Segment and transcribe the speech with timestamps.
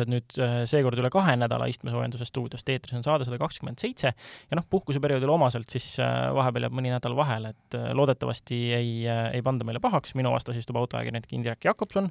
[0.00, 4.56] autovestlused nüüd seekord üle kahe nädala istmesoojenduse stuudiost, eetris on saade sada kakskümmend seitse ja
[4.56, 9.80] noh, puhkuseperioodil omaselt siis vahepeal jääb mõni nädal vahele, et loodetavasti ei, ei panda meile
[9.82, 12.10] pahaks, minu vastas istub autoajakirjanik Indrek Jakobson.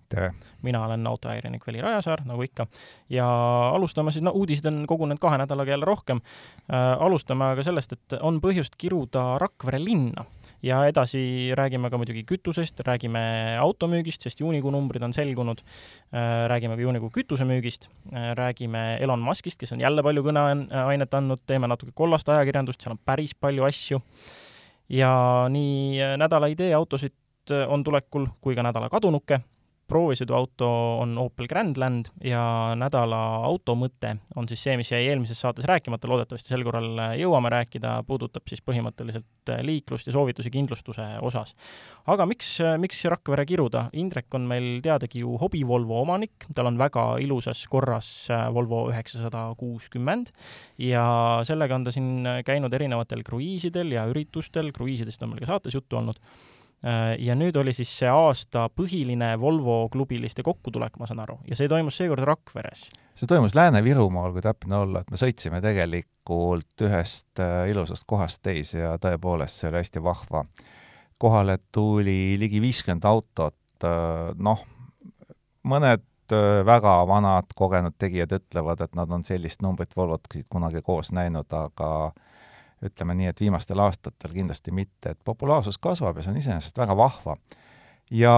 [0.62, 2.68] mina olen autoajakirjanik Veli Rajasaar, nagu ikka.
[3.10, 3.28] ja
[3.76, 6.98] alustame siis, no uudised on kogunenud kahe nädalaga jälle rohkem äh,.
[7.00, 10.26] alustame aga sellest, et on põhjust kiruda Rakvere linna
[10.64, 13.22] ja edasi räägime ka muidugi kütusest, räägime
[13.60, 15.62] automüügist, sest juunikuu numbrid on selgunud,
[16.14, 21.44] äh, räägime ka juunikuu kütusemüügist, äh, räägime Elon Muskist, kes on jälle palju kõneainet andnud,
[21.48, 24.02] teeme natuke kollast ajakirjandust, seal on päris palju asju.
[24.90, 27.14] ja nii äh, nädala idee autosid
[27.68, 29.40] on tulekul kui ka nädala kadunuke
[29.90, 30.68] proovisõiduauto
[31.02, 32.42] on Opel Grandland ja
[32.80, 37.98] nädala automõte on siis see, mis jäi eelmises saates rääkimata, loodetavasti sel korral jõuame rääkida,
[38.08, 41.56] puudutab siis põhimõtteliselt liiklust ja soovitusi kindlustuse osas.
[42.10, 43.88] aga miks, miks Rakvere kiruda?
[43.98, 48.12] Indrek on meil teadagi ju hobi Volvo omanik, tal on väga ilusas korras
[48.54, 50.32] Volvo üheksasada kuuskümmend
[50.78, 51.06] ja
[51.48, 56.00] sellega on ta siin käinud erinevatel kruiisidel ja üritustel, kruiisidest on meil ka saates juttu
[56.00, 56.22] olnud
[57.20, 61.68] ja nüüd oli siis see aasta põhiline Volvo klubiliste kokkutulek, ma saan aru, ja see
[61.72, 62.86] toimus seekord Rakveres.
[63.20, 68.80] see toimus Lääne-Virumaal, kui täpne olla, et me sõitsime tegelikult ühest äh, ilusast kohast teise
[68.86, 70.46] ja tõepoolest, see oli hästi vahva.
[71.20, 74.64] kohale tuli ligi viiskümmend autot, äh, noh,
[75.68, 76.06] mõned
[76.66, 82.12] väga vanad kogenud tegijad ütlevad, et nad on sellist numbrit Volvot kunagi koos näinud, aga
[82.86, 86.96] ütleme nii, et viimastel aastatel kindlasti mitte, et populaarsus kasvab ja see on iseenesest väga
[86.98, 87.36] vahva.
[88.12, 88.34] ja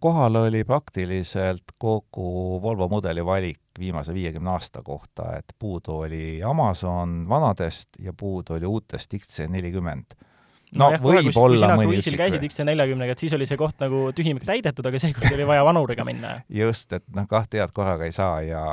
[0.00, 7.28] kohal oli praktiliselt kogu Volvo mudeli valik viimase viiekümne aasta kohta, et puudu oli Amazon
[7.28, 10.30] vanadest ja puudu oli uutest XC40
[10.76, 12.16] no, no võib-olla mõni üksik.
[12.18, 16.06] käisid XC40-ga, et siis oli see koht nagu tühimik täidetud, aga seekord oli vaja vanuriga
[16.06, 16.36] minna.
[16.48, 18.64] just, et noh, kahte head korraga ei saa ja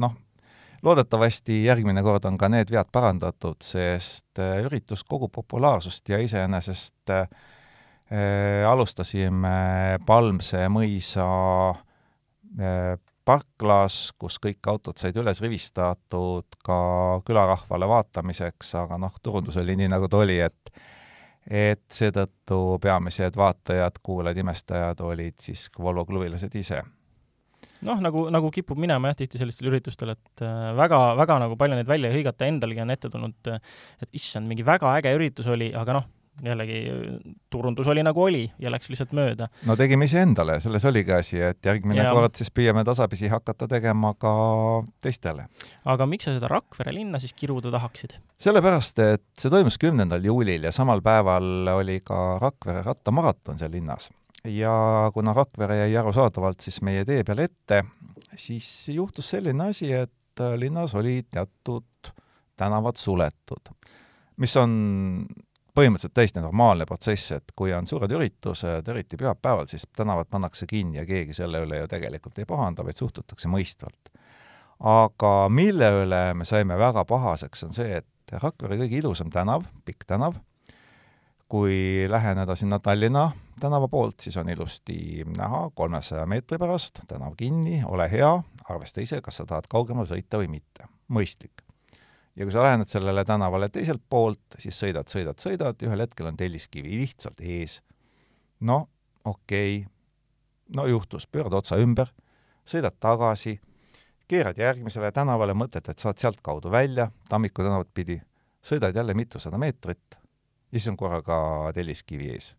[0.00, 0.16] noh,
[0.82, 7.12] loodetavasti järgmine kord on ka need vead parandatud, sest äh, üritus kogub populaarsust ja iseenesest
[7.14, 7.26] äh,
[8.68, 11.28] alustasime Palmse mõisa
[12.60, 16.76] äh, parklas, kus kõik autod said üles rivistatud ka
[17.26, 20.76] külarahvale vaatamiseks, aga noh, turundus oli nii, nagu ta oli, et
[21.46, 26.80] et seetõttu peamised vaatajad, kuulajad, imestajad olid siis Volvo klubilased ise
[27.86, 31.78] noh, nagu, nagu kipub minema jah, tihti sellistel üritustel, et äh, väga, väga nagu palju
[31.78, 35.48] neid välja ei hõigata, endalgi on ette tulnud, äh, et issand, mingi väga äge üritus
[35.52, 36.08] oli, aga noh,
[36.44, 36.80] jällegi
[37.50, 39.48] turundus oli nagu oli ja läks lihtsalt mööda.
[39.66, 42.12] no tegime iseendale, selles oligi asi, et järgmine ja.
[42.12, 44.34] kord siis püüame tasapisi hakata tegema ka
[45.00, 45.46] teistele.
[45.84, 48.18] aga miks sa seda Rakvere linna siis kiruda tahaksid?
[48.42, 54.10] sellepärast, et see toimus kümnendal juulil ja samal päeval oli ka Rakvere rattamaraton seal linnas
[54.46, 57.82] ja kuna Rakvere jäi arusaadavalt siis meie tee peale ette,
[58.36, 62.12] siis juhtus selline asi, et äh, linnas olid teatud
[62.56, 63.72] tänavad suletud,
[64.40, 64.72] mis on
[65.76, 71.02] põhimõtteliselt täiesti normaalne protsess, et kui on suured üritused, eriti pühapäeval, siis tänavad pannakse kinni
[71.02, 74.12] ja keegi selle üle ju tegelikult ei pahanda, vaid suhtutakse mõistvalt.
[74.80, 78.06] aga mille üle me saime väga pahaseks, on see, et
[78.42, 80.34] Rakvere kõige ilusam tänav, pikk tänav,
[81.48, 83.30] kui läheneda sinna Tallinna
[83.60, 88.32] tänava poolt, siis on ilusti näha kolmesaja meetri pärast, tänav kinni, ole hea,
[88.68, 90.90] arvesta ise, kas sa tahad kaugemale sõita või mitte.
[91.08, 91.62] mõistlik.
[92.36, 96.36] ja kui sa lähened sellele tänavale teiselt poolt, siis sõidad, sõidad, sõidad, ühel hetkel on
[96.36, 97.82] telliskivi lihtsalt ees.
[98.60, 98.88] no
[99.24, 99.92] okei okay.,
[100.74, 102.10] no juhtus, pöörad otsa ümber,
[102.66, 103.60] sõidad tagasi,
[104.28, 108.20] keerad järgmisele tänavale, mõtled, et saad sealtkaudu välja, Tammiku tänavat pidi,
[108.62, 110.25] sõidad jälle mitusada meetrit
[110.76, 111.36] ja siis on korraga
[111.74, 112.56] telliskivi ees.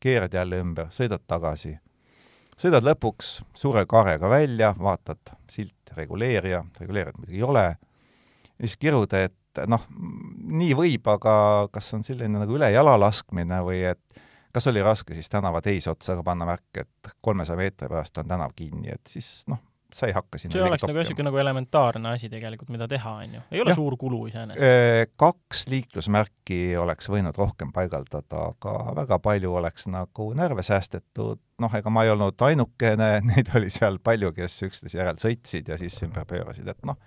[0.00, 1.74] keerad jälle ümber, sõidad tagasi,
[2.56, 7.64] sõidad lõpuks suure kaarega välja, vaatad silt reguleerija, reguleerijat muidugi ei ole,
[8.46, 9.84] ja siis kirud, et noh,
[10.52, 11.34] nii võib, aga
[11.72, 14.20] kas on selline nagu üle jala laskmine või et
[14.52, 18.28] kas oli raske siis tänava teise otsa ka panna märk, et kolmesaja meetri pärast on
[18.28, 19.60] tänav kinni, et siis noh,
[19.92, 23.36] sa ei hakka sinna see oleks nagu niisugune nagu elementaarne asi tegelikult, mida teha, on
[23.36, 23.42] ju.
[23.54, 23.76] ei ole ja.
[23.78, 25.12] suur kulu iseenesest.
[25.20, 31.92] Kaks liiklusmärki oleks võinud rohkem paigaldada, aga väga palju oleks nagu närve säästetud, noh, ega
[31.92, 36.26] ma ei olnud ainukene, neid oli seal palju, kes üksteise järel sõitsid ja siis ümber
[36.28, 36.98] pöörasid, et noh,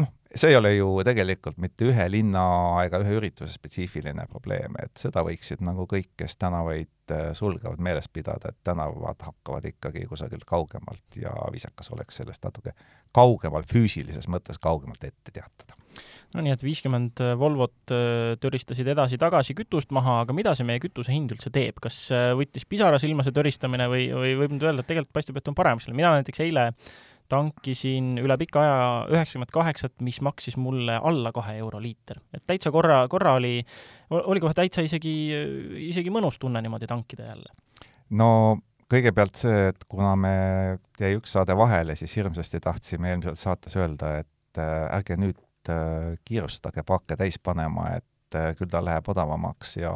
[0.00, 2.42] noh, see ei ole ju tegelikult mitte ühe linna
[2.84, 8.10] ega ühe ürituse spetsiifiline probleem, et seda võiksid nagu kõik, kes tänavaid äh, sulgevad, meeles
[8.12, 12.74] pidada, et tänavad hakkavad ikkagi kusagilt kaugemalt ja viisakas oleks sellest natuke
[13.14, 15.78] kaugemal, füüsilises mõttes kaugemalt ette teatada.
[16.34, 20.82] no nii, et viiskümmend äh, Volvot äh, töristasid edasi-tagasi kütust maha, aga mida see meie
[20.82, 24.82] kütuse hind üldse teeb, kas võttis pisara silma see töristamine või, või võib nüüd öelda,
[24.82, 26.72] et tegelikult paistab, et on parem, mina näiteks eile
[27.34, 28.78] tankisin üle pika aja
[29.12, 32.22] üheksakümmend kaheksat, mis maksis mulle alla kahe euro liiter.
[32.34, 33.58] et täitsa korra, korra oli,
[34.10, 35.14] oli kohe täitsa isegi,
[35.90, 37.52] isegi mõnus tunne niimoodi tankida jälle.
[38.10, 38.30] no
[38.94, 40.34] kõigepealt see, et kuna me,
[41.00, 45.40] jäi üks saade vahele, siis hirmsasti tahtsime eelmises saates öelda, et äh, ärge nüüd
[45.72, 49.94] äh, kiirustage pakke täis panema, et äh, küll ta läheb odavamaks ja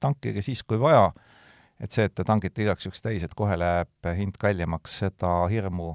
[0.00, 1.10] tankige siis, kui vaja.
[1.80, 5.94] et see, et te tangite igaks juhuks täis, et kohe läheb hind kallimaks, seda hirmu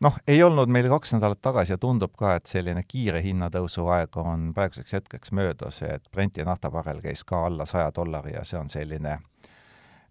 [0.00, 4.16] noh, ei olnud meil kaks nädalat tagasi ja tundub ka, et selline kiire hinnatõusu aeg
[4.20, 8.70] on praeguseks hetkeks möödas, et Brenti naftabarrel käis ka alla saja dollari ja see on
[8.72, 9.18] selline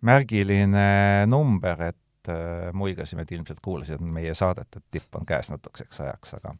[0.04, 6.02] märgiline number, et äh, muigasime, et ilmselt kuulasid meie saadet, et tipp on käes natukeseks
[6.04, 6.56] ajaks, aga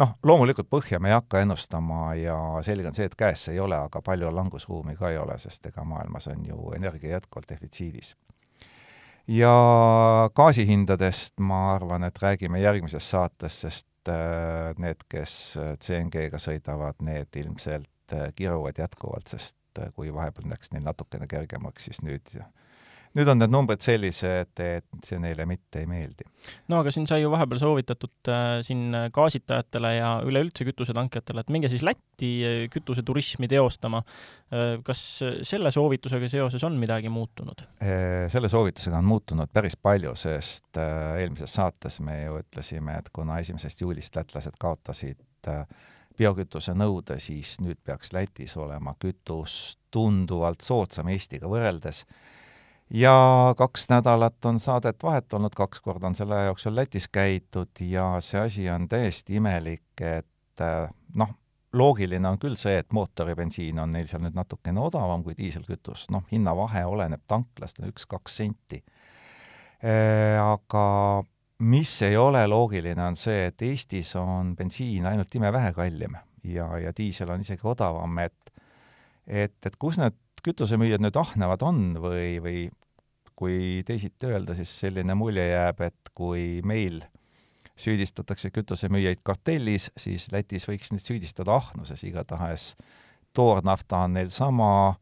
[0.00, 3.60] noh, loomulikult põhja me ei hakka ennustama ja selge on see, et käes see ei
[3.64, 8.14] ole, aga palju langusruumi ka ei ole, sest ega maailmas on ju energia jätkuvalt defitsiidis
[9.28, 17.00] ja gaasihindadest ma arvan, et räägime järgmises saates, sest äh, need, kes äh, CNG-ga sõidavad,
[17.04, 19.56] need ilmselt äh, kiruvad jätkuvalt, sest
[19.94, 22.32] kui vahepeal läks neil natukene kergemaks, siis nüüd
[23.18, 26.26] nüüd on need numbrid sellised, et see neile mitte ei meeldi.
[26.70, 31.70] no aga siin sai ju vahepeal soovitatud äh, siin gaasitajatele ja üleüldse kütusetankijatele, et minge
[31.72, 34.78] siis Lätti äh, kütuseturismi teostama äh,.
[34.86, 35.02] kas
[35.48, 37.66] selle soovitusega seoses on midagi muutunud?
[37.82, 43.12] Äh, selle soovitusega on muutunud päris palju, sest äh, eelmises saates me ju ütlesime, et
[43.14, 45.64] kuna esimesest juulist lätlased kaotasid äh,
[46.18, 52.04] biokütuse nõude, siis nüüd peaks Lätis olema kütus tunduvalt soodsam Eestiga võrreldes
[52.90, 58.16] ja kaks nädalat on saadet vahet olnud, kaks korda on selle jooksul Lätis käidud ja
[58.24, 61.34] see asi on täiesti imelik, et äh, noh,
[61.72, 66.24] loogiline on küll see, et mootoribensiin on neil seal nüüd natukene odavam kui diiselkütus, noh,
[66.32, 68.82] hinnavahe oleneb tanklast, üks-kaks senti.
[69.84, 70.86] Äh, aga
[71.58, 76.92] mis ei ole loogiline, on see, et Eestis on bensiin ainult imevähe kallim ja, ja
[76.96, 78.47] diisel on isegi odavam, et
[79.28, 82.58] et, et kus need kütusemüüjad nüüd ahnevad on või, või
[83.38, 87.02] kui teisiti öelda, siis selline mulje jääb, et kui meil
[87.78, 92.72] süüdistatakse kütusemüüjaid kartellis, siis Lätis võiks neid süüdistada ahnuses, igatahes.
[93.36, 94.96] Toornafta on neil sama,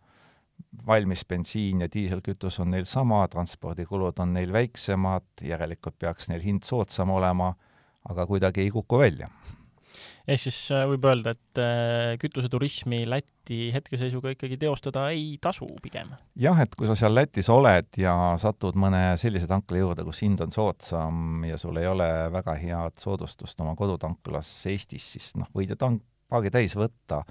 [0.87, 6.67] valmis bensiin ja diiselkütus on neil sama, transpordikulud on neil väiksemad, järelikult peaks neil hind
[6.69, 7.55] soodsam olema,
[8.11, 9.31] aga kuidagi ei kuku välja
[10.26, 16.12] ehk siis äh, võib öelda, et äh, kütuseturismi Läti hetkeseisuga ikkagi teostada ei tasu pigem?
[16.40, 20.43] jah, et kui sa seal Lätis oled ja satud mõne sellise tankla juurde, kus hind
[20.44, 25.75] on soodsam ja sul ei ole väga head soodustust oma kodutanklas Eestis, siis noh, võid
[25.75, 27.22] ju tank, paagi täis võtta,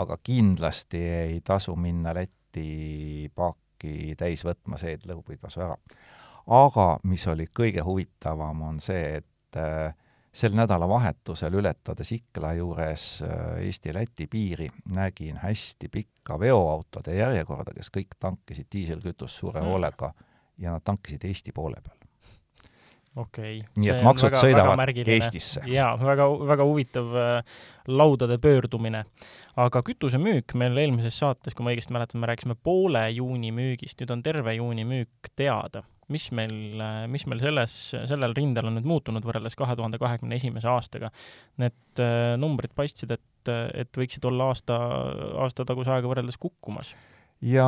[0.00, 5.78] aga kindlasti ei tasu minna Lätti paaki täis võtma, see, lõhub, võid vastu ära.
[6.50, 9.94] aga mis oli kõige huvitavam, on see, et äh,
[10.32, 18.14] sel nädalavahetusel ületades Ikla juures äh, Eesti-Läti piiri, nägin hästi pikka veoautode järjekorda, kes kõik
[18.18, 19.66] tankisid diiselkütust suure mm.
[19.66, 20.12] hoolega
[20.58, 21.98] ja nad tankisid Eesti poole peal.
[23.16, 23.82] okei okay..
[23.82, 25.66] nii et maksud väga, sõidavad väga Eestisse.
[25.66, 29.04] jaa, väga, väga huvitav äh, laudade pöördumine.
[29.56, 34.14] aga kütusemüük meil eelmises saates, kui ma õigesti mäletan, me rääkisime poole juuni müügist, nüüd
[34.14, 37.76] on terve juuni müük teada mis meil, mis meil selles,
[38.10, 41.10] sellel rindel on nüüd muutunud võrreldes kahe tuhande kahekümne esimese aastaga?
[41.62, 44.78] Need äh, numbrid paistsid, et, et võiksid olla aasta,
[45.46, 46.94] aastataguse aega võrreldes kukkumas.
[47.40, 47.66] ja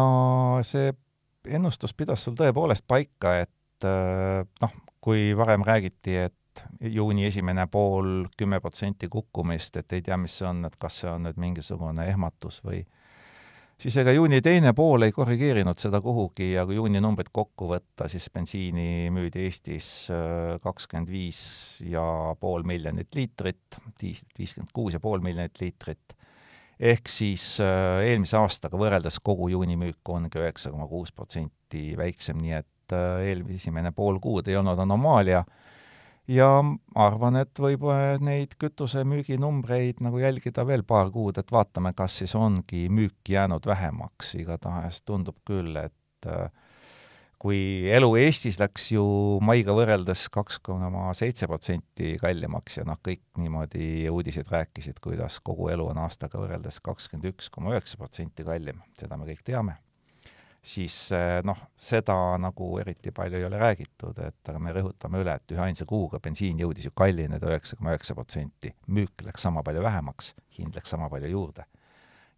[0.66, 0.92] see
[1.49, 8.26] ennustus pidas sul tõepoolest paika, et äh, noh, kui varem räägiti, et juuni esimene pool
[8.37, 12.04] kümme protsenti kukkumist, et ei tea, mis see on, et kas see on nüüd mingisugune
[12.12, 13.01] ehmatus või äh,
[13.83, 18.09] siis ega juuni teine pool ei korrigeerinud seda kuhugi ja kui juuni numbrid kokku võtta,
[18.11, 21.43] siis bensiini müüdi Eestis äh, kakskümmend viis
[21.91, 22.05] ja
[22.41, 26.15] pool miljonit liitrit, diislit viiskümmend kuus ja pool miljonit liitrit.
[26.79, 32.39] ehk siis äh, eelmise aastaga võrreldes kogu juuni müük ongi üheksa koma kuus protsenti väiksem,
[32.39, 35.45] nii et äh, eelmine pool kuud ei olnud anomaalia
[36.31, 36.49] ja
[36.95, 37.87] arvan, et võib
[38.23, 44.35] neid kütusemüüginumbreid nagu jälgida veel paar kuud, et vaatame, kas siis ongi müük jäänud vähemaks,
[44.38, 46.49] igatahes tundub küll, et äh,
[47.43, 49.05] kui elu Eestis läks ju
[49.43, 55.73] maiga võrreldes kaks koma seitse protsenti kallimaks ja noh, kõik niimoodi uudised rääkisid, kuidas kogu
[55.75, 59.81] elu on aastaga võrreldes kakskümmend üks koma üheksa protsenti kallim, seda me kõik teame
[60.62, 65.35] siis eh, noh, seda nagu eriti palju ei ole räägitud, et aga me rõhutame üle,
[65.35, 69.83] et üheainsa kuuga bensiin jõudis ju kallineda üheksa koma üheksa protsenti, müük läks sama palju
[69.83, 71.66] vähemaks, hind läks sama palju juurde.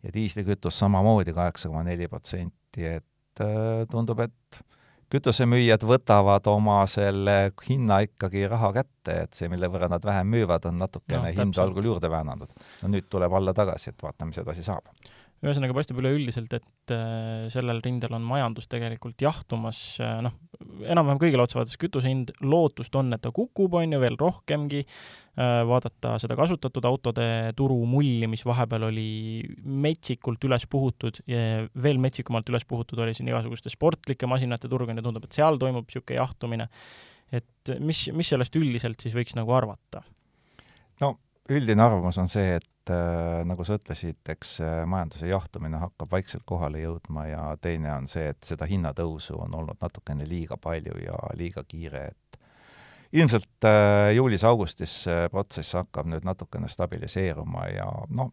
[0.04, 4.62] ja diislikütus samamoodi kaheksa koma neli protsenti, et äh, tundub, et
[5.12, 10.64] kütusemüüjad võtavad oma selle hinna ikkagi raha kätte, et see, mille võrra nad vähem müüvad,
[10.68, 12.56] on natukene no, hindu algul juurde väänanud.
[12.82, 14.88] no nüüd tuleb alla tagasi, et vaatame, mis edasi saab
[15.44, 20.34] ühesõnaga paistab üleüldiselt, et äh, sellel rindel on majandus tegelikult jahtumas, äh, noh,
[20.88, 24.82] enam-vähem kõigile otsa vaadates kütuse hind, lootust on, et ta kukub, on ju, veel rohkemgi,
[24.84, 29.08] äh, vaadata seda kasutatud autode turu mulli, mis vahepeal oli
[29.64, 35.00] metsikult üles puhutud ja veel metsikumalt üles puhutud oli siin igasuguste sportlike masinate turg, on
[35.00, 36.68] ju, tundub, et seal toimub niisugune jahtumine.
[37.34, 40.04] et mis, mis sellest üldiselt siis võiks nagu arvata?
[41.02, 41.16] no
[41.50, 46.44] üldine arvamus on see, et äh, nagu sa ütlesid, eks äh, majanduse jahtumine hakkab vaikselt
[46.46, 51.18] kohale jõudma ja teine on see, et seda hinnatõusu on olnud natukene liiga palju ja
[51.38, 52.38] liiga kiire, et
[53.14, 58.32] ilmselt äh, juulis-augustis see protsess hakkab nüüd natukene stabiliseeruma ja noh,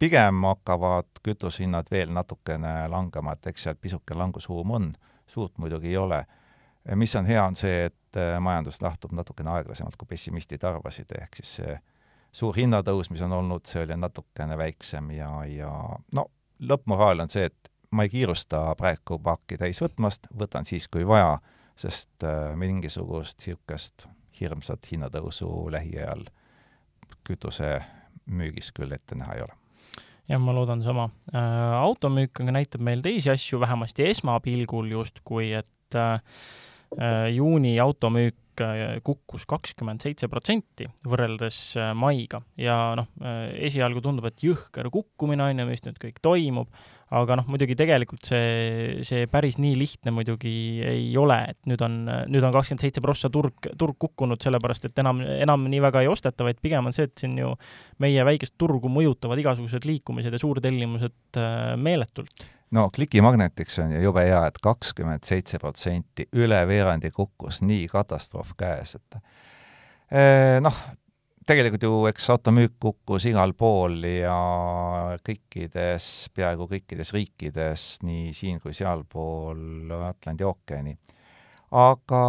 [0.00, 4.92] pigem hakkavad kütusehinnad veel natukene langema, et eks seal pisuke langusruum on,
[5.28, 6.24] suurt muidugi ei ole.
[6.94, 11.40] mis on hea, on see, et äh, majandus lahtub natukene aeglasemalt, kui pessimistid arvasid, ehk
[11.42, 11.74] siis see
[12.32, 15.70] suur hinnatõus, mis on olnud, see oli natukene väiksem ja, ja
[16.14, 16.26] no
[16.60, 21.38] lõppmoraal on see, et ma ei kiirusta praegu paaki täis võtmast, võtan siis, kui vaja,
[21.80, 24.06] sest äh, mingisugust niisugust
[24.40, 26.24] hirmsat hinnatõusu lähiajal
[27.26, 27.80] kütuse
[28.30, 29.56] müügis küll ette näha ei ole
[30.30, 31.76] jah, ma loodan sama äh,.
[31.80, 36.20] automüük aga näitab meil teisi asju, vähemasti esmapilgul justkui, et äh,
[37.34, 38.36] juuni automüük
[39.06, 42.42] kukkus kakskümmend seitse protsenti võrreldes äh, maiga.
[42.60, 46.70] Ja noh, äh, esialgu tundub, et jõhker kukkumine on ju, mis nüüd kõik toimub,
[47.16, 50.52] aga noh, muidugi tegelikult see, see päris nii lihtne muidugi
[50.86, 51.98] ei ole, et nüüd on,
[52.30, 56.12] nüüd on kakskümmend seitse prossa turg, turg kukkunud, sellepärast et enam, enam nii väga ei
[56.12, 57.50] osteta, vaid pigem on see, et siin ju
[58.02, 61.42] meie väikest turgu mõjutavad igasugused liikumised ja suurtellimused
[61.80, 67.62] meeletult no klikimagnetiks on ju jube hea et, et kakskümmend seitse protsenti, üle veerandi kukkus,
[67.66, 69.18] nii katastroof käes, et
[70.14, 70.76] eh, noh,
[71.50, 74.36] tegelikult ju eks automüük kukkus igal pool ja
[75.26, 80.96] kõikides, peaaegu kõikides riikides, nii siin kui sealpool Atlandi ookeani.
[81.70, 82.22] aga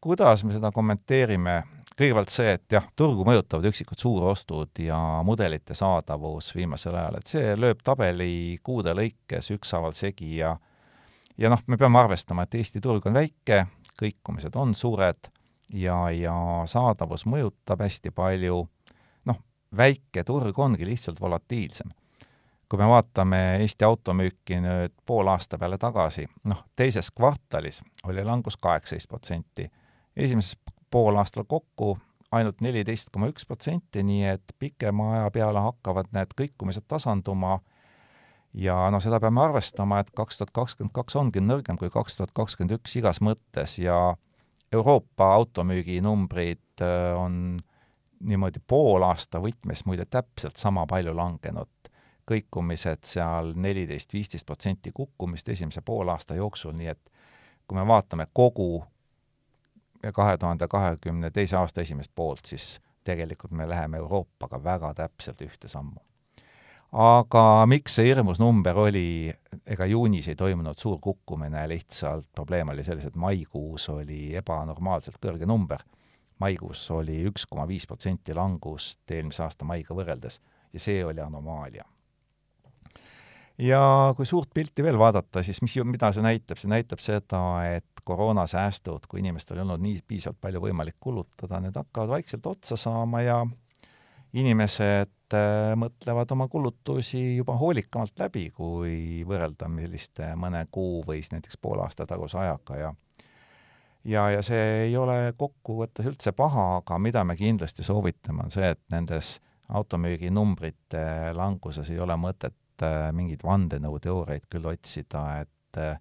[0.00, 1.62] kuidas me seda kommenteerime,
[2.00, 7.52] kõigepealt see, et jah, turgu mõjutavad üksikud suurostud ja mudelite saadavus viimasel ajal, et see
[7.60, 10.54] lööb tabeli kuude lõikes ükshaaval segi ja
[11.40, 13.64] ja noh, me peame arvestama, et Eesti turg on väike,
[14.00, 15.30] kõikumised on suured
[15.76, 16.34] ja, ja
[16.68, 18.60] saadavus mõjutab hästi palju,
[19.28, 19.40] noh,
[19.76, 21.92] väike turg ongi lihtsalt volatiilsem.
[22.70, 28.56] kui me vaatame Eesti automüüki nüüd poole aasta peale tagasi, noh, teises kvartalis oli langus
[28.56, 29.70] kaheksateist protsenti,
[30.16, 30.56] esimeses
[30.90, 31.98] poolaastal kokku
[32.32, 37.58] ainult neliteist koma üks protsenti, nii et pikema aja peale hakkavad need kõikumised tasanduma
[38.54, 42.34] ja no seda peame arvestama, et kaks tuhat kakskümmend kaks ongi nõrgem kui kaks tuhat
[42.34, 43.98] kakskümmend üks igas mõttes ja
[44.72, 47.58] Euroopa automüüginumbrid äh, on
[48.20, 51.68] niimoodi poolaasta võtmes muide täpselt sama palju langenud.
[52.30, 57.00] kõikumised seal neliteist, viisteist protsenti kukkumist esimese poolaasta jooksul, nii et
[57.66, 58.84] kui me vaatame kogu
[60.12, 65.68] kahe tuhande kahekümne teise aasta esimest poolt, siis tegelikult me läheme Euroopaga väga täpselt ühte
[65.68, 66.00] sammu.
[66.92, 69.32] aga miks see hirmus number oli,
[69.66, 75.46] ega juunis ei toimunud suur kukkumine, lihtsalt probleem oli selles, et maikuus oli ebanormaalselt kõrge
[75.46, 75.84] number.
[76.38, 80.40] maikuus oli üks koma viis protsenti langust eelmise aasta maiga võrreldes
[80.72, 81.84] ja see oli anomaalia
[83.60, 83.80] ja
[84.16, 87.40] kui suurt pilti veel vaadata, siis mis, mida see näitab, see näitab seda,
[87.76, 92.78] et koroonasäästud, kui inimestel ei olnud nii piisavalt palju võimalik kulutada, need hakkavad vaikselt otsa
[92.80, 93.40] saama ja
[94.36, 101.34] inimesed äh, mõtlevad oma kulutusi juba hoolikamalt läbi, kui võrrelda milliste mõne kuu või siis
[101.34, 102.92] näiteks poole aasta taguse ajaga ja
[104.04, 108.70] ja, ja see ei ole kokkuvõttes üldse paha, aga mida me kindlasti soovitame, on see,
[108.72, 109.38] et nendes
[109.70, 115.98] automüüginumbrite languses ei ole mõtet äh, mingeid vandenõuteooriaid küll otsida, et äh,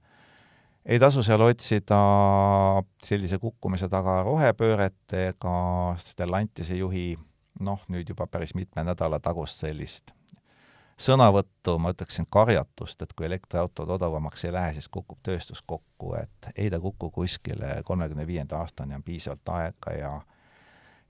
[0.90, 1.98] ei tasu seal otsida
[3.06, 5.56] sellise kukkumise taga rohepööret ega
[6.02, 7.12] Stellantise juhi
[7.62, 10.14] noh, nüüd juba päris mitme nädala tagust sellist
[11.00, 16.50] sõnavõttu, ma ütleksin karjatust, et kui elektriautod odavamaks ei lähe, siis kukub tööstus kokku, et
[16.58, 20.12] ei ta kuku kuskile kolmekümne viienda aastani on piisavalt aega ja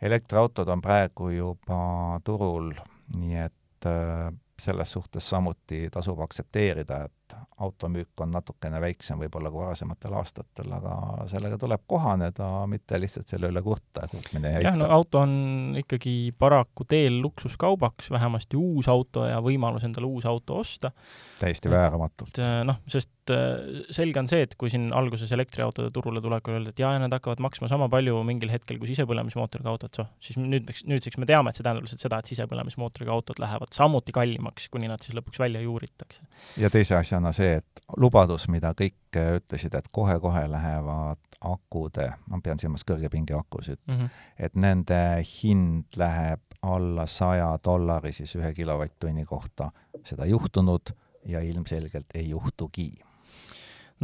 [0.02, 1.80] elektriautod on praegu juba
[2.24, 2.74] turul,
[3.18, 4.30] nii et äh,
[4.62, 7.19] selles suhtes samuti tasub aktsepteerida, et
[7.60, 10.94] automüük on natukene väiksem võib-olla kui varasematel aastatel, aga
[11.32, 14.70] sellega tuleb kohaneda, mitte lihtsalt selle üle kurta, kurtmine ei aita.
[14.70, 15.34] jah, no auto on
[15.82, 20.92] ikkagi paraku teel luksuskaubaks, vähemasti uus auto ja võimalus endale uus auto osta.
[21.40, 22.42] täiesti vääramatult.
[22.64, 26.74] noh, sest et äh, selge on see, et kui siin alguses elektriautode turule tulekul öeldi,
[26.74, 31.20] et jaa, nad hakkavad maksma sama palju mingil hetkel kui sisepõlemismootoriga autod, siis nüüd, nüüdseks
[31.22, 35.04] me teame, et see tähendab lihtsalt seda, et sisepõlemismootoriga autod lähevad samuti kallimaks, kuni nad
[35.06, 36.26] siis lõpuks välja juuritakse.
[36.58, 42.60] ja teise asjana see, et lubadus, mida kõik ütlesid, et kohe-kohe lähevad akude, ma pean
[42.60, 44.10] silmas kõrgepingeakusid mm, -hmm.
[44.38, 49.72] et nende hind läheb alla saja dollari siis ühe kilovatt-tunni kohta,
[50.04, 50.92] seda juhtunud
[51.26, 52.92] ja ilmselgelt ei juhtugi.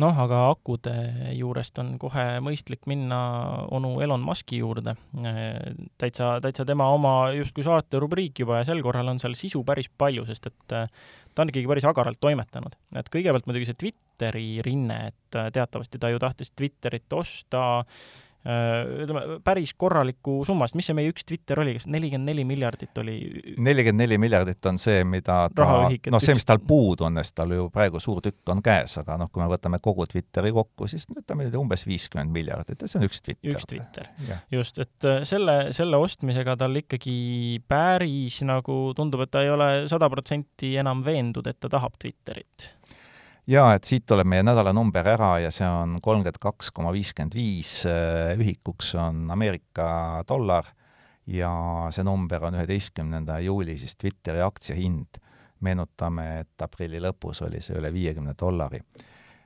[0.02, 0.94] Noh, aga akude
[1.38, 3.20] juurest on kohe mõistlik minna
[3.76, 4.96] onu Elon Muski juurde.
[5.98, 9.90] täitsa, täitsa tema oma justkui saate rubriik juba ja sel korral on seal sisu päris
[9.90, 12.76] palju, sest et ta on ikkagi päris agaralt toimetanud.
[12.96, 19.40] et kõigepealt muidugi see Twitteri rinne, et teatavasti ta ju tahtis Twitterit osta Äh, ütleme,
[19.46, 23.16] päris korraliku summa, sest mis see meie üks Twitter oli, kas nelikümmend neli miljardit oli?
[23.58, 27.56] nelikümmend neli miljardit on see, mida ta, noh, see, mis tal puudu on, sest tal
[27.56, 31.08] ju praegu suur tükk on käes, aga noh, kui me võtame kogu Twitteri kokku, siis
[31.10, 33.56] ütleme umbes viiskümmend miljardit ja see on üks Twitter.
[33.56, 34.10] üks Twitter,
[34.54, 37.18] just, et äh, selle, selle ostmisega tal ikkagi
[37.68, 42.75] päris nagu tundub, et ta ei ole sada protsenti enam veendud, et ta tahab Twitterit
[43.48, 47.78] jaa, et siit tuleb meie nädalanumber ära ja see on kolmkümmend kaks koma viiskümmend viis,
[47.90, 50.68] äh, ühikuks on Ameerika dollar
[51.28, 51.52] ja
[51.94, 55.22] see number on üheteistkümnenda juuli siis Twitteri aktsiahind.
[55.66, 58.82] meenutame, et aprilli lõpus oli see üle viiekümne dollari.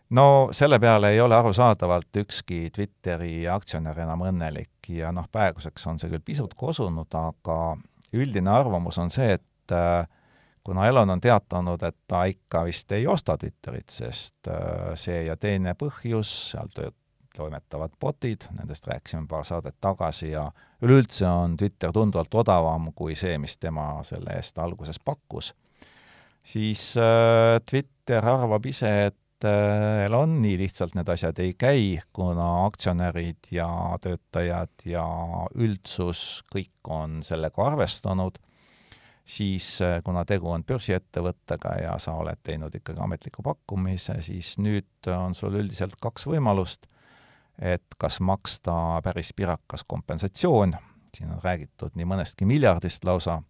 [0.09, 5.99] no selle peale ei ole arusaadavalt ükski Twitteri aktsionär enam õnnelik ja noh, praeguseks on
[5.99, 7.77] see küll pisut kosunud, aga
[8.13, 10.07] üldine arvamus on see, et äh,
[10.63, 15.37] kuna Elon on teatanud, et ta ikka vist ei osta Twitterit, sest äh, see ja
[15.37, 16.95] teine põhjus, seal tööd
[17.35, 20.49] toimetavad botid, nendest rääkisime paar saadet tagasi ja
[20.83, 25.53] üleüldse on Twitter tunduvalt odavam kui see, mis tema selle eest alguses pakkus,
[26.43, 32.49] siis äh, Twitter arvab ise, et äh, Elon nii lihtsalt need asjad ei käi, kuna
[32.65, 33.69] aktsionärid ja
[34.01, 35.05] töötajad ja
[35.55, 38.41] üldsus kõik on sellega arvestanud
[39.29, 45.09] siis äh, kuna tegu on börsiettevõttega ja sa oled teinud ikkagi ametliku pakkumise, siis nüüd
[45.13, 46.89] on sul üldiselt kaks võimalust,
[47.61, 48.73] et kas maksta
[49.05, 50.73] päris pirakas kompensatsioon,
[51.13, 53.41] siin on räägitud nii mõnestki miljardist lausa,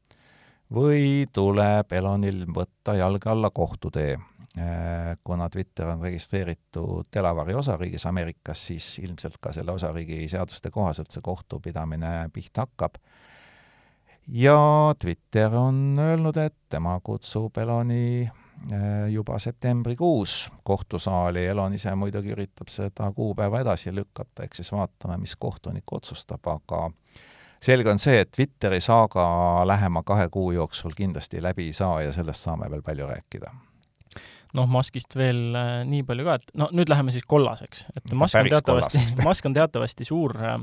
[0.74, 4.18] või tuleb Elonil võtta jalge alla kohtutee.
[4.60, 11.13] Äh, kuna Twitter on registreeritud Delaware'i osariigis Ameerikas, siis ilmselt ka selle osariigi seaduste kohaselt
[11.13, 12.98] see kohtupidamine pihta hakkab
[14.32, 18.30] ja Twitter on öelnud, et tema kutsub Eloni
[18.72, 25.18] äh, juba septembrikuus kohtusaali, Elon ise muidugi üritab seda kuupäeva edasi lükata, eks siis vaatame,
[25.18, 26.89] mis kohtunik otsustab, aga
[27.62, 29.26] selge on see, et Twitteri saaga
[29.68, 33.54] lähema kahe kuu jooksul kindlasti läbi ei saa ja sellest saame veel palju rääkida.
[34.58, 38.38] Noh, Muskist veel äh, nii palju ka, et no nüüd läheme siis kollaseks, et Musk
[38.39, 40.58] on teatavasti, Musk on teatavasti suur Äh,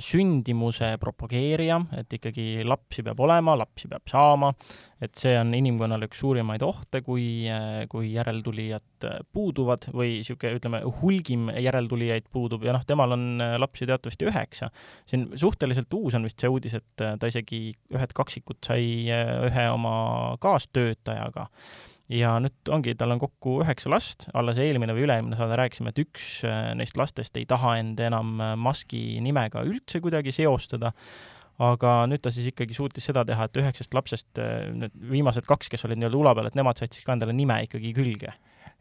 [0.00, 4.52] sündimuse propageerija, et ikkagi lapsi peab olema, lapsi peab saama,
[5.04, 10.56] et see on inimkonnale üks suurimaid ohte, kui, äh, kui järeltulijad äh, puuduvad või niisugune,
[10.60, 12.64] ütleme, hulgim järeltulijaid puudub.
[12.64, 13.26] Ja noh, temal on
[13.60, 14.70] lapsi teatavasti üheksa.
[15.06, 19.96] siin suhteliselt uus on vist see uudis, et ta isegi ühed kaksikud sai ühe oma
[20.40, 21.50] kaastöötajaga
[22.12, 26.02] ja nüüd ongi, tal on kokku üheksa last, alles eelmine või üle-eelmine saade rääkisime, et
[26.02, 30.92] üks äh, neist lastest ei taha end enam äh, Muski nimega üldse kuidagi seostada,
[31.62, 35.72] aga nüüd ta siis ikkagi suutis seda teha, et üheksast lapsest äh, need viimased kaks,
[35.72, 38.36] kes olid nii-öelda ula peal, et nemad said siis ka endale nime ikkagi külge.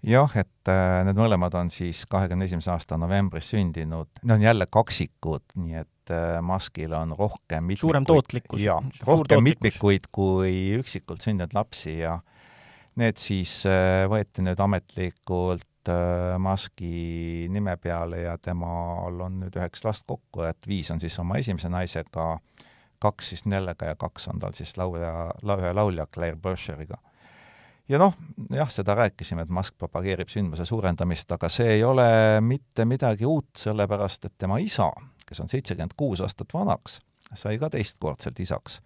[0.05, 0.69] Jah, et
[1.07, 6.13] need mõlemad on siis kahekümne esimese aasta novembris sündinud, need on jälle kaksikud, nii et
[6.45, 8.61] Muskil on rohkem mitmikuid, suurem tootlikkus.
[8.61, 12.34] jaa, rohkem mitmikuid kui üksikult sündinud lapsi ja äh,
[12.95, 19.89] Need siis äh, võeti nüüd ametlikult äh, Muski nime peale ja temal on nüüd üheksa
[19.89, 22.29] last kokku, et viis on siis oma esimese naisega,
[23.03, 25.11] kaks siis Nellega ja kaks on tal siis laulja,
[25.43, 27.01] ühe laulja Claire Bergeriga.
[27.91, 28.15] ja noh,
[28.55, 32.07] jah, seda rääkisime, et Musk propageerib sündmuse suurendamist, aga see ei ole
[32.41, 34.87] mitte midagi uut, sellepärast et tema isa,
[35.27, 37.01] kes on seitsekümmend kuus aastat vanaks,
[37.35, 38.79] sai ka teistkordselt isaks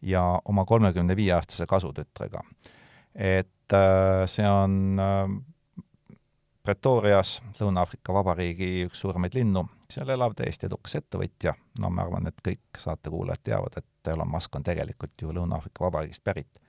[0.00, 2.40] ja oma kolmekümne viie aastase kasutütrega
[3.14, 5.38] et äh, see on äh,
[6.62, 12.42] Pretorias, Lõuna-Aafrika Vabariigi üks suuremaid linnu, seal elav täiesti edukas ettevõtja, no ma arvan, et
[12.44, 16.60] kõik saatekuulajad teavad, et Elon Musk on tegelikult ju Lõuna-Aafrika Vabariigist pärit.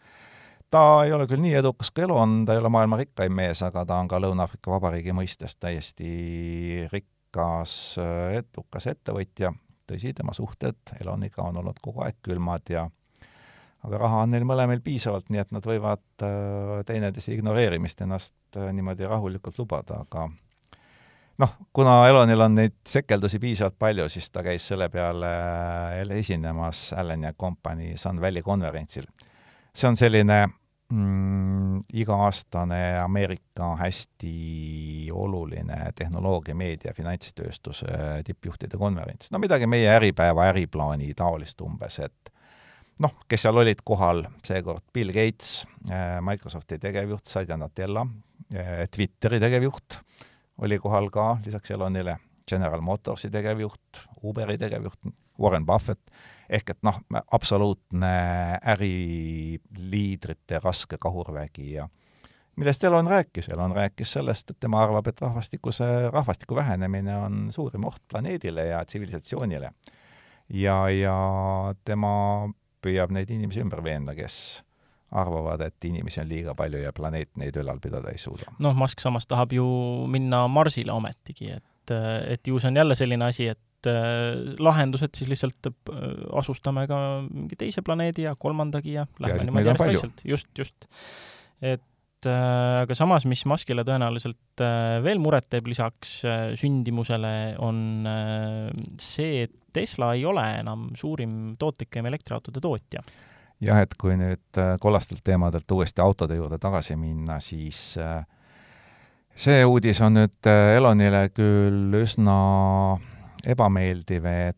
[0.72, 3.84] ta ei ole küll nii edukas kui Elon, ta ei ole maailma rikkaim mees, aga
[3.86, 9.52] ta on ka Lõuna-Aafrika Vabariigi mõistes täiesti rikas, äh, edukas ettevõtja,
[9.92, 12.88] tõsi, tema suhted Eloniga on olnud kogu aeg külmad ja
[13.88, 18.70] aga raha on neil mõlemil piisavalt, nii et nad võivad äh, teineteise ignoreerimist ennast äh,
[18.76, 20.28] niimoodi rahulikult lubada, aga
[21.42, 25.34] noh, kuna Elonil on neid sekeldusi piisavalt palju, siis ta käis selle peale
[26.20, 29.08] esinemas Allan ja Company Sun Valley konverentsil.
[29.74, 30.44] see on selline
[30.92, 39.32] mm, iga-aastane Ameerika hästi oluline tehnoloogia, meedia, finantstööstuse tippjuhtide konverents.
[39.32, 42.34] no midagi meie Äripäeva äriplaani taolist umbes, et
[43.00, 48.06] noh, kes seal olid kohal seekord, Bill Gates, äh, Microsofti tegevjuht, Satya Nadella,
[48.54, 50.02] äh, Twitteri tegevjuht
[50.62, 55.00] oli kohal ka lisaks Elonile, General Motorsi tegevjuht, Uberi tegevjuht,
[55.40, 56.12] Warren Buffett,
[56.50, 57.00] ehk et noh,
[57.32, 58.12] absoluutne
[58.74, 61.88] äriliidrite raske kahurvägi ja
[62.60, 67.88] millest Elon rääkis, Elon rääkis sellest, et tema arvab, et rahvastikuse, rahvastiku vähenemine on suurim
[67.88, 69.72] oht planeedile ja tsivilisatsioonile.
[70.50, 71.16] ja, ja
[71.86, 72.50] tema
[72.82, 74.36] püüab neid inimesi ümber veenda, kes
[75.12, 78.54] arvavad, et inimesi on liiga palju ja planeet neid ülal pidada ei suuda.
[78.64, 79.66] noh, Musk samas tahab ju
[80.12, 81.96] minna Marsile ometigi, et,
[82.32, 86.08] et ju see on jälle selline asi, et äh, lahendused siis lihtsalt äh,
[86.40, 90.88] asustame ka mingi teise planeedi ja kolmandagi ja lähme niimoodi järjest vaikselt, just, just.
[91.62, 91.84] et
[92.30, 94.64] äh, aga samas, mis Muskile tõenäoliselt
[95.06, 96.20] veel muret teeb lisaks
[96.60, 98.06] sündimusele, on
[99.02, 103.04] see, et Tesla ei ole enam suurim tootlikem elektriautode tootja.
[103.62, 108.24] Jah, et kui nüüd äh, kollastelt teemadelt uuesti autode juurde tagasi minna, siis äh,
[109.38, 112.38] see uudis on nüüd äh, Elonile küll üsna
[113.46, 114.58] ebameeldiv, et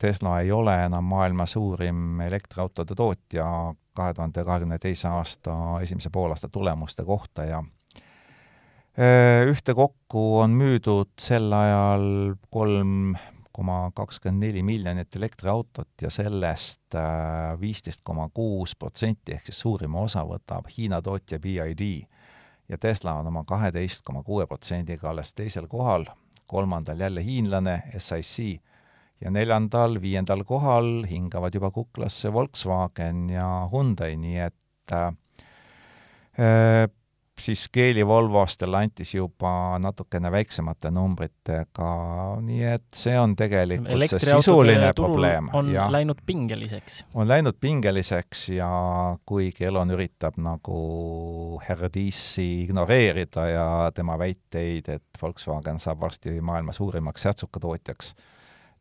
[0.00, 3.44] Tesla ei ole enam maailma suurim elektriautode tootja
[3.94, 7.62] kahe tuhande kahekümne teise aasta esimese poolaasta tulemuste kohta ja
[9.48, 13.14] ühtekokku on müüdud sel ajal kolm
[13.52, 16.96] koma kakskümmend neli miljonit elektriautot ja sellest
[17.60, 21.82] viisteist koma kuus protsenti ehk siis suurima osa võtab Hiina tootja BID
[22.68, 26.06] ja Tesla on oma kaheteist koma kuue protsendiga alles teisel kohal,
[26.46, 28.60] kolmandal jälle hiinlane SIC
[29.22, 35.12] ja neljandal, viiendal kohal hingavad juba kuklasse Volkswagen ja Hyundai, nii et äh,
[37.42, 41.90] siis Geely Volvo Stellantis juba natukene väiksemate numbritega,
[42.44, 45.48] nii et see on tegelikult see sisuline probleem.
[45.56, 47.02] on ja, läinud pingeliseks.
[47.14, 48.70] on läinud pingeliseks ja
[49.26, 57.28] kuigi Elon üritab nagu Herdissi ignoreerida ja tema väiteid, et Volkswagen saab varsti maailma suurimaks
[57.28, 58.14] särtsukatootjaks,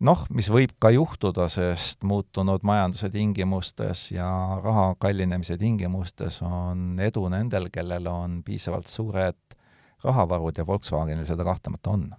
[0.02, 4.28] noh, mis võib ka juhtuda, sest muutunud majanduse tingimustes ja
[4.64, 9.58] raha kallinemise tingimustes on edu nendel, kellel on piisavalt suured
[10.04, 12.10] rahavarud ja Volkswagenil seda kahtlemata on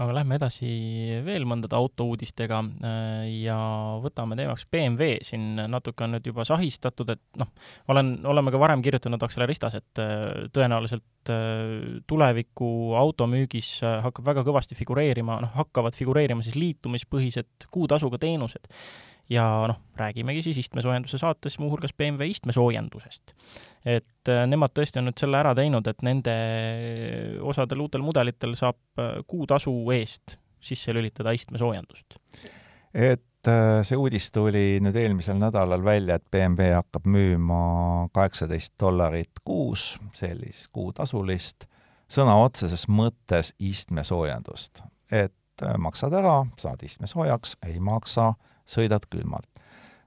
[0.00, 0.68] aga lähme edasi
[1.26, 3.58] veel mõndade autouudistega äh, ja
[4.00, 7.50] võtame teemaks BMW, siin natuke on nüüd juba sahistatud, et noh,
[7.92, 13.74] olen, oleme ka varem kirjutanud Acceleristas, et äh, tõenäoliselt äh, tuleviku automüügis
[14.06, 18.72] hakkab väga kõvasti figureerima, noh, hakkavad figureerima siis liitumispõhised kuutasuga teenused
[19.30, 23.34] ja noh, räägimegi siis istmesoojenduse saates muuhulgas BMW istmesoojendusest.
[23.84, 26.34] et äh, nemad tõesti on nüüd selle ära teinud, et nende
[27.40, 32.18] osadel uutel mudelitel saab äh, kuutasu eest sisse lülitada istmesoojendust.
[32.94, 39.42] et äh, see uudis tuli nüüd eelmisel nädalal välja, et BMW hakkab müüma kaheksateist dollarit
[39.44, 41.68] kuus, sellist kuutasulist,
[42.10, 44.82] sõna otseses mõttes istmesoojendust.
[45.10, 45.32] et
[45.78, 48.32] maksad ära, saad istmesoojaks, ei maksa
[48.68, 49.48] sõidad külmalt.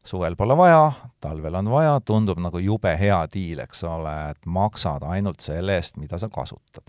[0.06, 5.02] suvel pole vaja, talvel on vaja, tundub nagu jube hea diil, eks ole, et maksad
[5.04, 6.86] ainult selle eest, mida sa kasutad.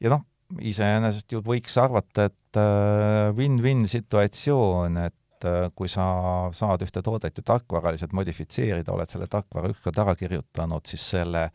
[0.00, 0.24] ja noh,
[0.60, 7.38] iseenesest ju võiks arvata, et äh, win-win situatsioon, et äh, kui sa saad ühte toodet
[7.38, 11.48] ju tarkvaraliselt modifitseerida, oled selle tarkvara ükskord ära kirjutanud, siis selle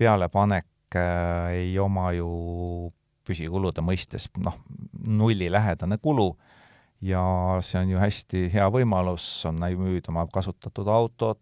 [0.00, 2.30] pealepanek äh, ei oma ju
[3.26, 4.56] püsikulude mõistes noh,
[5.06, 6.32] nullilähedane kulu
[7.00, 7.22] ja
[7.64, 11.40] see on ju hästi hea võimalus, on müüda oma kasutatud autot,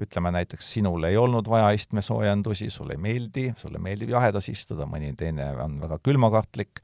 [0.00, 5.12] ütleme näiteks sinul ei olnud vaja istmesoojendusi, sulle ei meeldi, sulle meeldib jahedas istuda, mõni
[5.18, 6.80] teine on väga külmakartlik,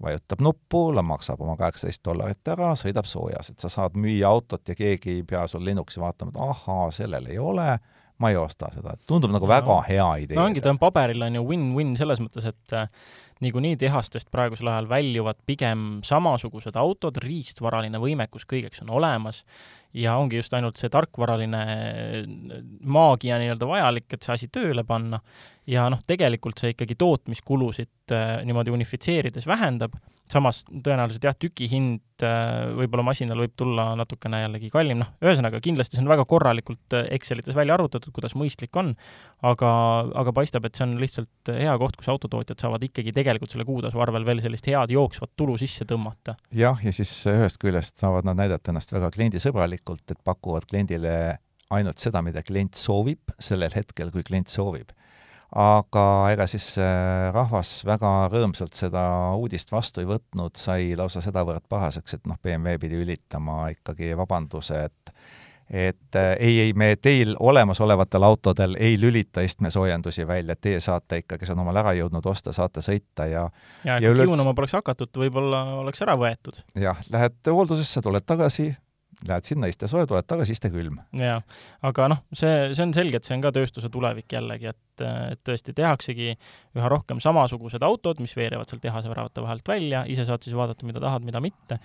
[0.00, 4.76] vajutab nuppu, maksab oma kaheksateist dollarit ära, sõidab soojas, et sa saad müüa autot ja
[4.78, 7.74] keegi ei pea sul linnuksi vaatama, et ahaa, sellel ei ole,
[8.20, 10.38] ma ei osta seda, tundub nagu no, väga hea idee.
[10.38, 12.78] no ongi, ta on paberil, on ju win-win selles mõttes, et
[13.40, 19.44] niikuinii tehastest praegusel ajal väljuvad pigem samasugused autod, riistvaraline võimekus kõigeks on olemas
[19.96, 21.62] ja ongi just ainult see tarkvaraline
[22.84, 25.20] maagia nii-öelda vajalik, et see asi tööle panna.
[25.66, 29.96] ja noh, tegelikult see ikkagi tootmiskulusid äh, niimoodi unifitseerides vähendab
[30.30, 35.98] samas tõenäoliselt jah, tükihind äh, võib-olla masinal võib tulla natukene jällegi kallim, noh, ühesõnaga kindlasti
[35.98, 38.92] see on väga korralikult äh, Excelites välja arvutatud, kuidas mõistlik on,
[39.46, 39.72] aga,
[40.22, 44.02] aga paistab, et see on lihtsalt hea koht, kus autotootjad saavad ikkagi tegelikult selle kuutasu
[44.02, 46.36] arvel veel sellist head jooksvat tulu sisse tõmmata.
[46.54, 51.14] jah, ja siis ühest küljest saavad nad näidata ennast väga kliendisõbralikult, et pakuvad kliendile
[51.70, 54.90] ainult seda, mida klient soovib, sellel hetkel, kui klient soovib
[55.56, 59.02] aga ega siis äh, rahvas väga rõõmsalt seda
[59.38, 64.84] uudist vastu ei võtnud, sai lausa sedavõrd pahaseks, et noh, BMW pidi ülitama ikkagi vabanduse,
[64.90, 65.14] et
[65.70, 71.20] et äh, ei, ei, me teil olemasolevatel autodel ei lülita istmesoojendusi välja, et teie saate
[71.22, 73.44] ikka, kes on omal ära jõudnud osta, saate sõita ja
[73.84, 74.32] ja, ja kui üleüldse...
[74.32, 76.58] kiunama poleks hakatud, võib-olla oleks ära võetud.
[76.74, 78.72] jah, lähed hooldusesse, tuled tagasi,
[79.28, 81.00] lähed sinna, iste soe, tuled tagasi, iste külm.
[81.16, 81.38] jaa,
[81.86, 85.42] aga noh, see, see on selge, et see on ka tööstuse tulevik jällegi, et, et
[85.46, 86.32] tõesti tehaksegi
[86.78, 90.88] üha rohkem samasugused autod, mis veerevad sealt tehase väravate vahelt välja, ise saad siis vaadata,
[90.88, 91.80] mida tahad, mida mitte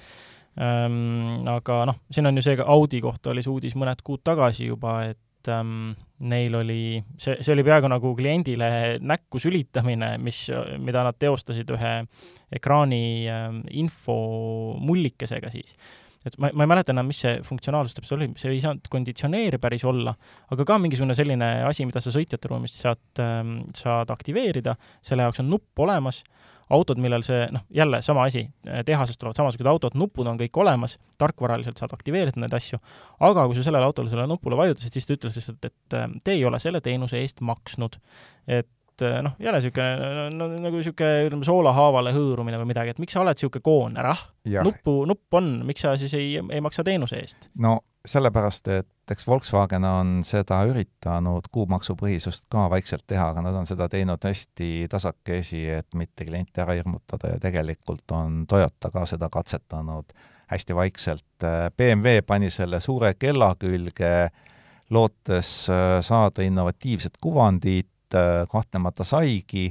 [0.61, 1.45] ähm,.
[1.51, 4.97] Aga noh, siin on ju see, Audi kohta oli see uudis mõned kuud tagasi juba,
[5.11, 5.91] et ähm,
[6.25, 8.69] neil oli, see, see oli peaaegu nagu kliendile
[9.03, 10.45] näkku sülitamine, mis,
[10.79, 11.93] mida nad teostasid ühe
[12.55, 15.75] ekraani ähm, infomullikesega siis
[16.25, 19.59] et ma, ma ei mäleta enam, mis see funktsionaalsus täpselt oli, see ei saanud konditsioneer
[19.61, 20.15] päris olla,
[20.53, 25.43] aga ka mingisugune selline asi, mida sa sõitjate ruumist saad ähm,, saad aktiveerida, selle jaoks
[25.43, 26.23] on nupp olemas,
[26.73, 28.47] autod, millel see, noh, jälle sama asi,
[28.85, 32.79] tehasest tulevad samasugused autod, nupud on kõik olemas, tarkvaraliselt saad aktiveerida neid asju,
[33.27, 36.33] aga kui sa sellele autole sellele nupule vajutasid, siis ta ütles lihtsalt, et ähm, te
[36.33, 37.99] ei ole selle teenuse eest maksnud.
[38.47, 43.01] et et eh, noh, jälle niisugune no, nagu niisugune, ütleme, soolahaavale hõõrumine või midagi, et
[43.03, 44.23] miks sa oled niisugune kooner, ah,
[44.63, 47.49] nuppu, nupp on, miks sa siis ei, ei maksa teenuse eest?
[47.60, 53.65] no sellepärast, et eks Volkswagen on seda üritanud kuumaksupõhisust ka vaikselt teha, aga nad on
[53.69, 59.29] seda teinud hästi tasakesi, et mitte klienti ära hirmutada ja tegelikult on Toyota ka seda
[59.34, 60.13] katsetanud
[60.51, 61.47] hästi vaikselt.
[61.77, 64.29] BMW pani selle suure kella külge,
[64.93, 67.89] lootes äh, saada innovatiivset kuvandit,
[68.51, 69.69] kahtlemata saigi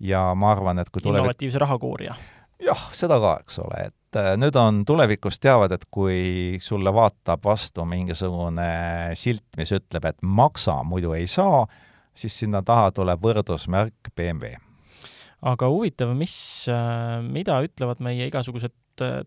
[0.00, 1.24] ja ma arvan, et kui tulevik...
[1.24, 2.14] innovatiivse rahakoorija.
[2.62, 7.44] jah, seda ka, eks ole, et äh, nüüd on tulevikus teavad, et kui sulle vaatab
[7.44, 8.70] vastu mingisugune
[9.18, 11.66] silt, mis ütleb, et maksa, muidu ei saa,
[12.18, 14.56] siis sinna taha tuleb võrdusmärk BMW.
[15.48, 16.34] aga huvitav, mis,
[16.72, 18.74] äh, mida ütlevad meie igasugused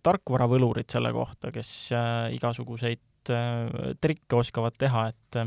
[0.04, 1.69] tarkvaravõlurid selle kohta, kes
[2.36, 3.00] igasuguseid
[4.01, 5.38] trikke oskavad teha, et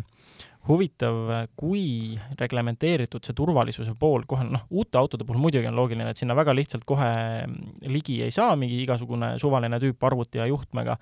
[0.69, 1.17] huvitav,
[1.59, 6.37] kui reglementeeritud see turvalisuse pool kohe, noh, uute autode puhul muidugi on loogiline, et sinna
[6.37, 7.11] väga lihtsalt kohe
[7.93, 10.97] ligi ei saa mingi igasugune suvaline tüüp arvuti ja juhtmega,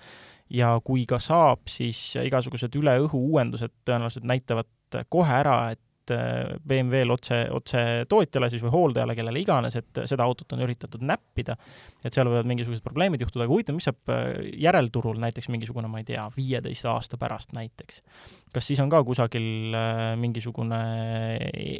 [0.51, 6.59] ja kui ka saab, siis igasugused üle õhu uuendused tõenäoliselt näitavad kohe ära, et Äh,
[6.69, 11.55] BMW-l otse, otse tootjale siis või hooldajale, kellele iganes, et seda autot on üritatud näppida,
[12.03, 14.25] et seal võivad mingisugused probleemid juhtuda, aga huvitav, mis saab äh,
[14.65, 18.03] järelturul näiteks mingisugune, ma ei tea, viieteist aasta pärast näiteks.
[18.53, 20.81] kas siis on ka kusagil äh, mingisugune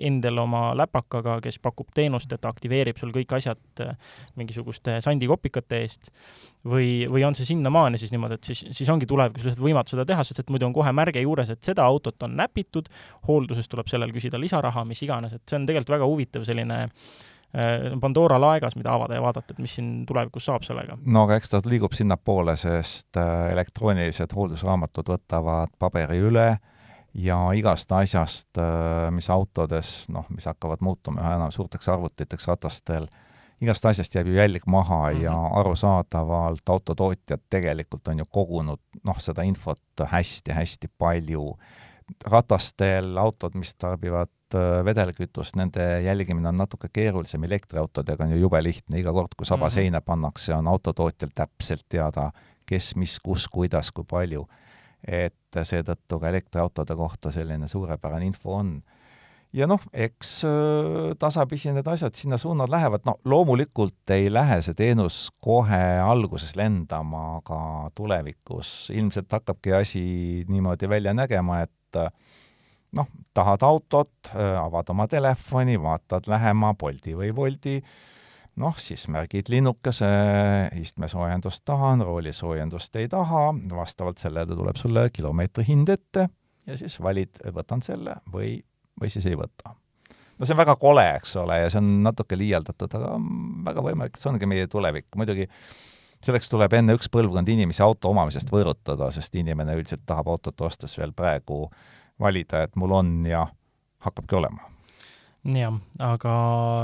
[0.07, 3.85] endel oma läpakaga, kes pakub teenust, et aktiveerib sul kõik asjad
[4.39, 6.13] mingisuguste sandikopikate eest
[6.69, 10.07] või, või on see sinnamaani siis niimoodi, et siis, siis ongi tulevikus lihtsalt võimatu seda
[10.07, 12.89] teha, sest et muidu on kohe märge juures, et seda autot on näpitud,
[13.27, 16.79] hoolduses tuleb sellel seal küsida lisaraha, mis iganes, et see on tegelikult väga huvitav selline
[16.83, 20.99] äh, Pandora laegas, mida avada ja vaadata, et mis siin tulevikus saab sellega.
[21.05, 26.49] no aga eks ta liigub sinnapoole, sest äh, elektroonilised hooldusraamatud võtavad paberi üle
[27.15, 33.09] ja igast asjast, äh, mis autodes, noh, mis hakkavad muutuma üha enam suurteks arvutiteks ratastel,
[33.63, 35.23] igast asjast jääb ju jälg maha mm -hmm.
[35.23, 41.57] ja arusaadavalt autotootjad tegelikult on ju kogunud noh, seda infot hästi-hästi palju
[42.27, 48.63] ratastel autod, mis tarbivad äh, vedelkütust, nende jälgimine on natuke keerulisem, elektriautodega on ju jube
[48.63, 49.75] lihtne, iga kord, kui saba mm -hmm.
[49.75, 52.31] seina pannakse, on autotootjal täpselt teada,
[52.67, 54.47] kes, mis, kus, kuidas, kui palju.
[55.09, 58.83] et seetõttu ka elektriautode kohta selline suurepärane info on.
[59.53, 64.75] ja noh, eks äh, tasapisi need asjad sinna suunad lähevad, no loomulikult ei lähe see
[64.75, 73.09] teenus kohe alguses lendama, aga tulevikus ilmselt hakkabki asi niimoodi välja nägema, et et noh,
[73.35, 77.79] tahad autot, avad oma telefoni, vaatad lähema Bolti või Woldi,
[78.61, 80.09] noh, siis märgid linnukese,
[80.81, 86.29] istmesoojendust tahan, roolisoojendust ei taha, vastavalt sellele tuleb sulle kilomeetri hind ette
[86.67, 88.59] ja siis valid, võtan selle või,
[89.01, 89.75] või siis ei võta.
[90.39, 93.17] no see on väga kole, eks ole, ja see on natuke liialdatud, aga
[93.71, 95.09] väga võimalik, et see ongi meie tulevik.
[95.17, 95.49] muidugi
[96.23, 100.99] selleks tuleb enne üks põlvkond inimesi auto omamisest võõrutada, sest inimene üldiselt tahab autot ostes
[100.99, 101.67] veel praegu
[102.21, 103.47] valida, et mul on ja
[104.03, 104.73] hakkabki olema
[105.45, 106.33] jah, aga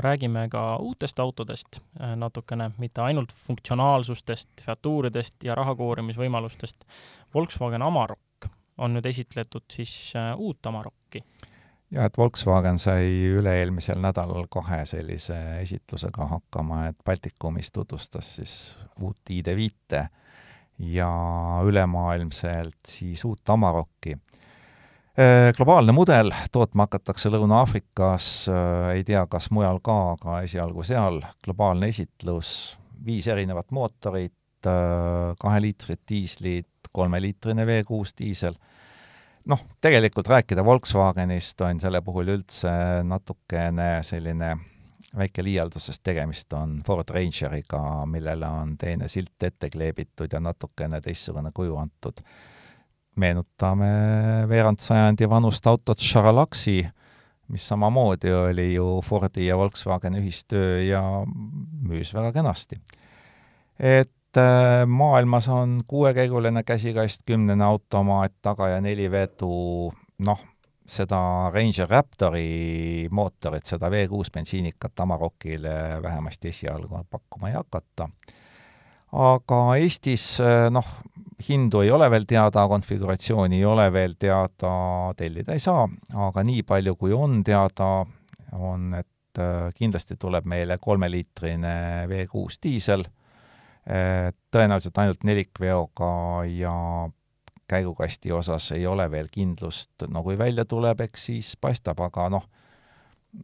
[0.02, 6.84] räägime ka uutest autodest äh, natukene, mitte ainult funktsionaalsustest, featuuridest ja rahakoorimisvõimalustest.
[7.34, 8.48] Volkswagen Amarok
[8.78, 11.22] on nüüd esitletud siis äh, uut Amarokki.
[11.90, 18.54] Jah, et Volkswagen sai üle-eelmisel nädalal kahe sellise esitlusega hakkama, et Baltikumis tutvustas siis
[19.00, 20.04] uut ID5
[20.94, 21.10] ja
[21.66, 24.16] ülemaailmselt siis uut Amarokki
[25.18, 31.18] Äh, globaalne mudel, tootma hakatakse Lõuna-Aafrikas, äh, ei tea, kas mujal ka, aga esialgu seal,
[31.42, 32.50] globaalne esitlus,
[33.02, 38.54] viis erinevat mootorit, äh, kaheliitrised diislid, kolmeliitrine V6 diisel,
[39.46, 42.70] noh, tegelikult rääkida Volkswagenist on selle puhul üldse
[43.04, 44.56] natukene selline
[45.16, 51.00] väike liialdus, sest tegemist on Ford Rangeriga, millele on teine silt ette kleebitud ja natukene
[51.00, 52.20] teistsugune kuju antud
[53.18, 53.90] meenutame
[54.48, 56.82] veerand sajandi vanust autot Charalaxi,
[57.52, 61.02] mis samamoodi oli ju Fordi ja Volkswageni ühistöö ja
[61.88, 62.80] müüs väga kenasti.
[63.78, 64.10] et
[64.86, 70.42] maailmas on kuuekäiguline käsikast, kümnene automaat, taga ja neli vedu, noh,
[70.88, 71.20] seda
[71.52, 78.08] Ranger Raptori mootorit, seda V6 bensiinikat Amarokile vähemasti esialgu pakkuma ei hakata.
[79.12, 80.38] aga Eestis
[80.70, 80.86] noh,
[81.48, 84.72] hindu ei ole veel teada, konfiguratsiooni ei ole veel teada,
[85.16, 85.86] tellida ei saa,
[86.28, 88.06] aga nii palju, kui on teada,
[88.52, 93.04] on, et äh, kindlasti tuleb meile kolmeliitrine V6 diisel,
[93.88, 96.10] tõenäoliselt ainult nelikveoga
[96.52, 96.72] ja
[97.68, 102.48] käigukasti osas ei ole veel kindlust, no kui välja tuleb, eks siis paistab, aga noh,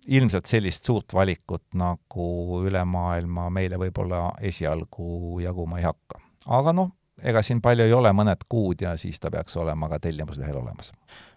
[0.09, 2.27] ilmselt sellist suurt valikut nagu
[2.65, 6.21] üle maailma meile võib-olla esialgu jaguma ei hakka.
[6.57, 10.01] aga noh, ega siin palju ei ole, mõned kuud ja siis ta peaks olema ka
[10.07, 10.93] tellimuslehel olemas.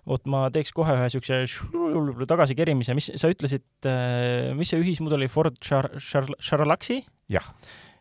[0.08, 5.28] vot ma teeks kohe ühe niisuguse tagasikerimise, mis sa ütlesid, äh, mis see ühismudel oli,
[5.32, 7.04] Ford Char-, Char-, Charlaxi?
[7.30, 7.52] jah.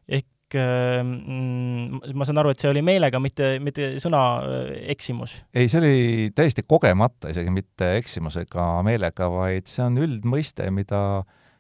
[0.07, 5.41] ehk ma saan aru, et see oli meelega, mitte, mitte sõna äh, eksimus?
[5.57, 5.97] ei, see oli
[6.37, 11.01] täiesti kogemata, isegi mitte eksimusega meelega, vaid see on üldmõiste, mida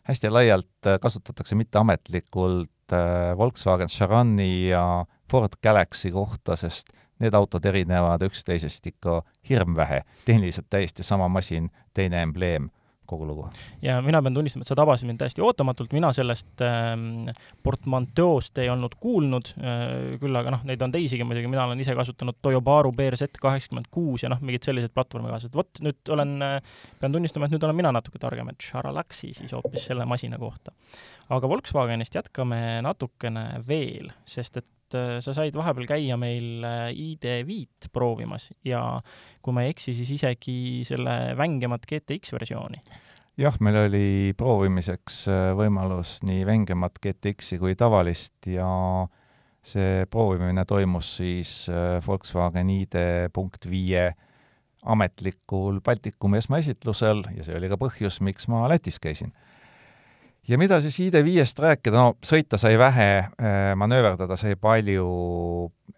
[0.07, 2.95] hästi laialt kasutatakse mitteametlikult
[3.37, 10.03] Volkswagen Charani ja Ford Galaxy kohta, sest need autod erinevad üksteisest ikka hirmvähe.
[10.25, 12.71] tehniliselt täiesti sama masin, teine embleem,
[13.07, 13.47] kogu lugu.
[13.83, 17.29] ja mina pean tunnistama, et sa tabasid mind täiesti ootamatult, mina sellest ähm,
[17.67, 21.97] portmanteost ei olnud kuulnud äh,, küll aga noh, neid on teisigi muidugi, mina olen ise
[21.99, 27.17] kasutanud Toyobaru BRZ kaheksakümmend kuus ja noh, mingid sellised platvormikaaslased, vot nüüd olen äh,, pean
[27.17, 30.75] tunnistama, et nüüd olen mina natuke targem, et Charalaxi siis hoopis selle masina kohta.
[31.29, 36.93] aga Volkswagenist jätkame natukene veel, sest et et äh, sa said vahepeal käia meil äh,
[36.95, 39.01] ID5 proovimas ja
[39.43, 42.79] kui ma ei eksi, siis isegi selle vängemat GTX versiooni.
[43.37, 48.69] jah, meil oli proovimiseks äh, võimalus nii vängemat GTX-i kui tavalist ja
[49.67, 51.67] see proovimine toimus siis
[52.07, 52.95] Volkswagen ID
[53.35, 54.13] punkt viie
[54.87, 59.35] ametlikul Baltikumi esmaesitlusel ja see oli ka põhjus, miks ma Lätis käisin
[60.49, 65.07] ja mida siis ID5-st rääkida, no sõita sai vähe, äh, manööverdada sai palju,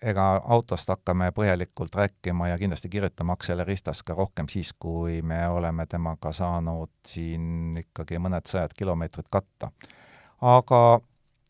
[0.02, 5.42] ega autost hakkame põhjalikult rääkima ja kindlasti kirjutama Aksele Ristas ka rohkem siis, kui me
[5.48, 9.70] oleme temaga saanud siin ikkagi mõned sajad kilomeetrid katta.
[10.40, 11.00] aga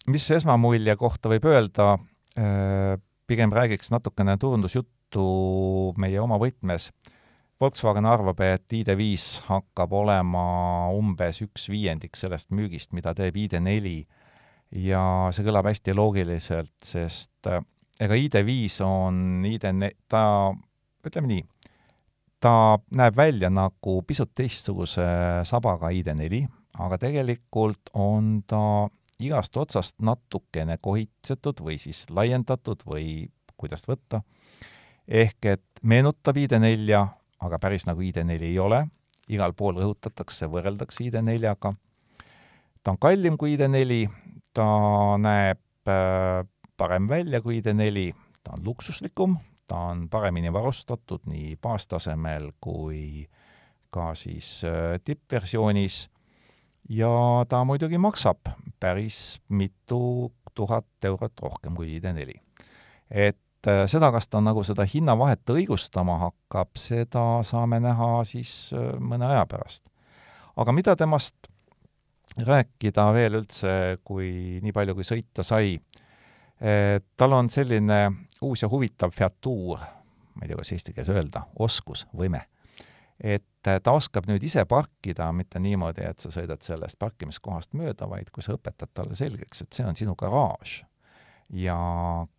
[0.08, 1.98] mis esmamulje kohta võib öelda,
[2.38, 5.28] äh, pigem räägiks natukene turundusjuttu
[5.96, 6.90] meie oma võtmes
[7.58, 10.42] Volkswagen arvab, et ID5 hakkab olema
[10.94, 13.94] umbes üks viiendik sellest müügist, mida teeb ID4
[14.84, 15.02] ja
[15.34, 17.64] see kõlab hästi loogiliselt, sest äh,
[17.98, 19.18] ega ID5 on
[19.50, 20.22] ID4, ta,
[21.10, 21.42] ütleme nii,
[22.38, 22.54] ta
[22.94, 25.08] näeb välja nagu pisut teistsuguse
[25.50, 26.44] sabaga ID4,
[26.78, 28.62] aga tegelikult on ta
[29.18, 33.26] igast otsast natukene kohitsetud või siis laiendatud või
[33.58, 34.22] kuidas võtta,
[35.10, 38.84] ehk et meenutab ID4 aga päris nagu ID4 ei ole,
[39.28, 41.74] igal pool rõhutatakse, võrreldakse ID4-ga,
[42.82, 44.00] ta on kallim kui ID4,
[44.56, 44.68] ta
[45.22, 46.42] näeb äh,
[46.76, 48.08] parem välja kui ID4,
[48.42, 53.26] ta on luksuslikum, ta on paremini varustatud nii baastasemel kui
[53.94, 56.06] ka siis äh, tippversioonis.
[56.88, 58.48] Ja ta muidugi maksab
[58.80, 62.32] päris mitu tuhat eurot rohkem kui ID4.
[63.10, 68.70] et et äh, seda, kas ta nagu seda hinnavahet õigustama hakkab, seda saame näha siis
[68.76, 69.84] äh, mõne aja pärast.
[70.56, 71.48] aga mida temast
[72.38, 75.78] rääkida veel üldse, kui nii palju, kui sõita sai,
[77.16, 77.98] tal on selline
[78.42, 79.78] uus ja huvitav featuur,
[80.34, 82.42] ma ei tea, kas eesti keeles öelda, oskus, võime.
[83.18, 88.30] et ta oskab nüüd ise parkida, mitte niimoodi, et sa sõidad sellest parkimiskohast mööda, vaid
[88.34, 90.82] kui sa õpetad talle selgeks, et see on sinu garaaž
[91.52, 91.78] ja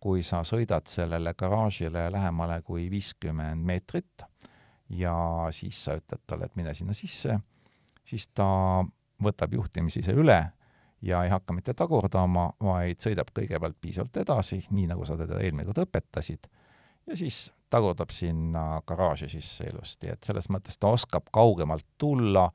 [0.00, 4.24] kui sa sõidad sellele garaažile lähemale kui viiskümmend meetrit
[4.90, 5.14] ja
[5.54, 7.38] siis sa ütled talle, et mine sinna sisse,
[8.06, 8.46] siis ta
[9.22, 10.40] võtab juhtimise ise üle
[11.02, 15.66] ja ei hakka mitte tagurdama, vaid sõidab kõigepealt piisavalt edasi, nii nagu sa teda eelmine
[15.68, 16.50] kord õpetasid,
[17.06, 22.50] ja siis tagurdab sinna garaaži sisse ilusti, et selles mõttes ta oskab kaugemalt tulla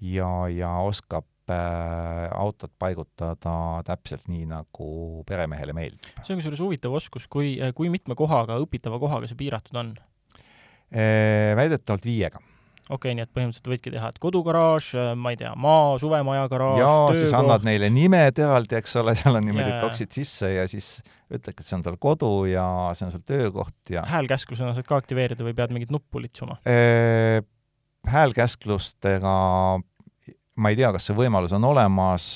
[0.00, 3.54] ja, ja oskab autot paigutada
[3.86, 4.90] täpselt nii, nagu
[5.28, 6.12] peremehele meeldib.
[6.22, 9.94] see on kusjuures huvitav oskus, kui, kui mitme kohaga, õpitava kohaga see piiratud on?
[10.90, 12.40] Väidetavalt viiega
[12.90, 16.46] okei okay,, nii et põhimõtteliselt võidki teha, et kodugaraaž, äh, ma ei tea, maa, suvemaja
[16.50, 20.66] garaaž, jaa, siis annad neile nimed eraldi, eks ole, seal on niimoodi, toksid sisse ja
[20.70, 20.90] siis
[21.30, 22.64] ütledki, et see on tal kodu ja
[22.98, 26.58] see on sul töökoht ja häälkäsklusena saad ka aktiveerida või pead mingit nuppu litsuma?
[28.10, 29.36] Häälkäsklustega
[30.60, 32.30] ma ei tea, kas see võimalus on olemas,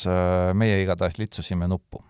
[0.56, 2.00] meie igatahes litsusime nuppu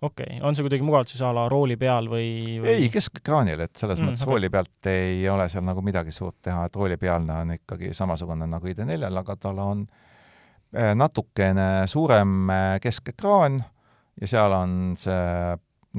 [0.00, 2.28] okei okay., on see kuidagi mugavalt siis a la rooli peal või,
[2.62, 2.72] või...?
[2.72, 4.32] ei, kesk-ekraanil, et selles mm, mõttes okay.
[4.32, 8.48] rooli pealt ei ole seal nagu midagi suurt teha, et rooli pealne on ikkagi samasugune
[8.48, 9.84] nagu ID4-l, aga tal on
[10.72, 13.60] eh, natukene suurem eh, keskekraan
[14.20, 15.20] ja seal on see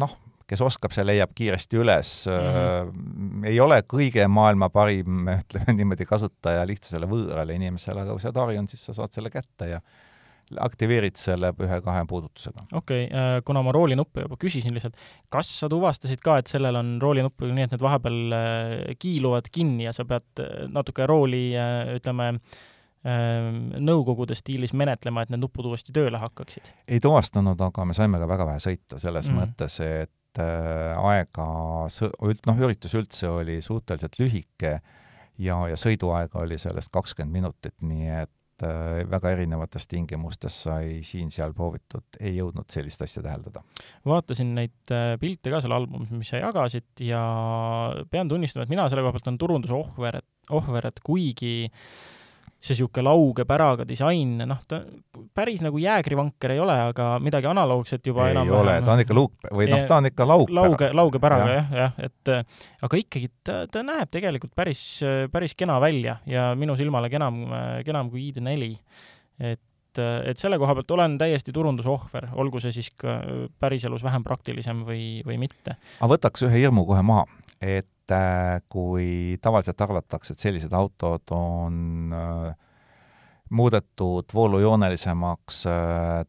[0.01, 0.17] noh,
[0.51, 2.53] kes oskab, see leiab kiiresti üles mm.
[2.53, 3.49] -hmm.
[3.51, 8.41] ei ole kõige maailma parim, ütleme niimoodi, kasutaja lihtsusele võõrale inimesele, aga kui sa oled
[8.45, 9.83] harjunud, siis sa saad selle kätte ja
[10.59, 12.65] aktiveerid selle ühe-kahe puudutusega.
[12.73, 14.97] okei okay,, äh, kuna ma roolinuppe juba küsisin lihtsalt,
[15.31, 19.87] kas sa tuvastasid ka, et sellel on roolinupp nii, et need vahepeal äh, kiiluvad kinni
[19.87, 21.51] ja sa pead äh, natuke rooli,
[21.95, 22.33] ütleme,
[23.81, 26.67] nõukogude stiilis menetlema, et need nupud uuesti tööle hakkaksid?
[26.85, 29.39] ei tuvastanud, aga me saime ka väga vähe sõita, selles mm.
[29.39, 31.45] mõttes, et aega,
[32.47, 34.77] noh, üritus üldse oli suhteliselt lühike
[35.41, 41.01] ja, ja sõiduaega oli sellest kakskümmend minutit, nii et et äh, väga erinevates tingimustes sai
[41.05, 43.63] siin-seal proovitud, ei jõudnud sellist asja täheldada.
[44.05, 47.21] vaatasin neid äh, pilte ka seal albumis, mis sa jagasid ja
[48.11, 52.19] pean tunnistama, et mina selle koha pealt olen turunduse ohver, et ohver, et kuigi äh,
[52.61, 54.83] see niisugune lauge päraga disain, noh, ta
[55.33, 59.17] päris nagu jäägrivanker ei ole, aga midagi analoogset juba ei enam ole, ta on ikka
[59.17, 63.01] luuk- või noh, ta on ikka laug lauge, lauge päraga jah, jah, jah, et aga
[63.01, 64.83] ikkagi ta, ta näeb tegelikult päris,
[65.33, 67.43] päris kena välja ja minu silmale kenam,
[67.87, 68.71] kenam kui ID4.
[69.51, 69.61] et
[69.99, 73.17] et selle koha pealt olen täiesti turundusohver, olgu see siis ka
[73.59, 75.75] päriselus vähem praktilisem või, või mitte.
[75.99, 77.25] ma võtaks ühe hirmu kohe maha,
[77.61, 82.55] et et kui tavaliselt arvatakse, et sellised autod on äh,
[83.51, 85.75] muudetud voolujoonelisemaks äh,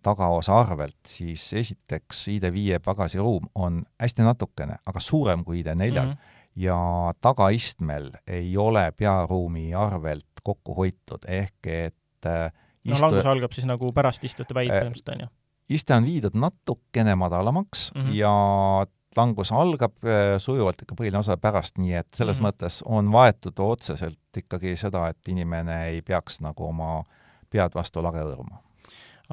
[0.02, 6.16] tagaosa arvelt, siis esiteks ID5 pagasiruum on hästi natukene, aga suurem kui ID4-l mm -hmm.
[6.56, 6.78] ja
[7.20, 12.50] tagaistmel ei ole pearuumi arvelt kokku hoitud, ehk et äh,
[12.84, 13.06] no istu...
[13.06, 15.26] langus algab siis nagu pärast istujate päid põhimõtteliselt, on ju?
[15.68, 18.14] iste on viidud natukene madalamaks mm -hmm.
[18.14, 23.10] ja langus algab äh, sujuvalt ikka põhiline osa pärast, nii et selles mm mõttes on
[23.12, 27.04] vaetud otseselt ikkagi seda, et inimene ei peaks nagu oma
[27.50, 28.58] pead vastu lage hõõruma.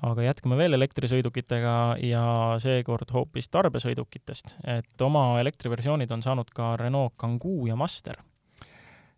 [0.02, 1.76] aga jätkame veel elektrisõidukitega
[2.06, 2.24] ja
[2.62, 8.22] seekord hoopis tarbesõidukitest, et oma elektriversioonid on saanud ka Renault Kangoo ja Master.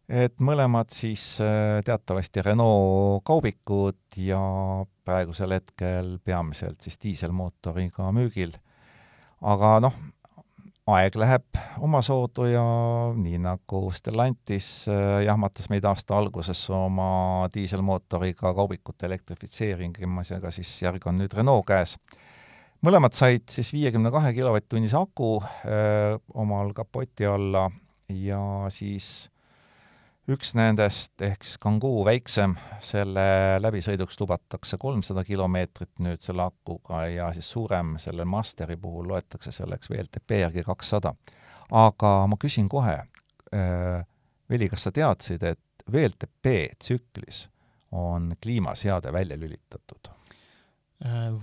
[0.07, 4.41] et mõlemad siis äh, teatavasti Renault kaubikud ja
[5.03, 8.55] praegusel hetkel peamiselt siis diiselmootoriga müügil
[9.41, 9.95] aga noh,
[10.89, 12.63] aeg läheb omasoodu ja
[13.13, 21.21] nii nagu Stellantis äh, jahmatas meid aasta alguses oma diiselmootoriga kaubikute elektrifitseerimisega, siis järg on
[21.21, 21.97] nüüd Renault käes.
[22.81, 27.69] mõlemad said siis viiekümne kahe kilovatt-tunnise aku öö, äh, omal kapoti alla
[28.09, 29.29] ja siis
[30.29, 32.53] üks nendest, ehk siis Kangoo väiksem,
[32.83, 33.23] selle
[33.61, 39.89] läbisõiduks lubatakse kolmsada kilomeetrit nüüd selle akuga ja siis suurem, selle Masteri puhul loetakse selleks
[39.89, 41.15] WLTP järgi kakssada.
[41.71, 42.99] aga ma küsin kohe
[44.51, 47.45] Veli, kas sa teadsid, et WLTP tsüklis
[47.91, 50.11] on kliimaseade välja lülitatud?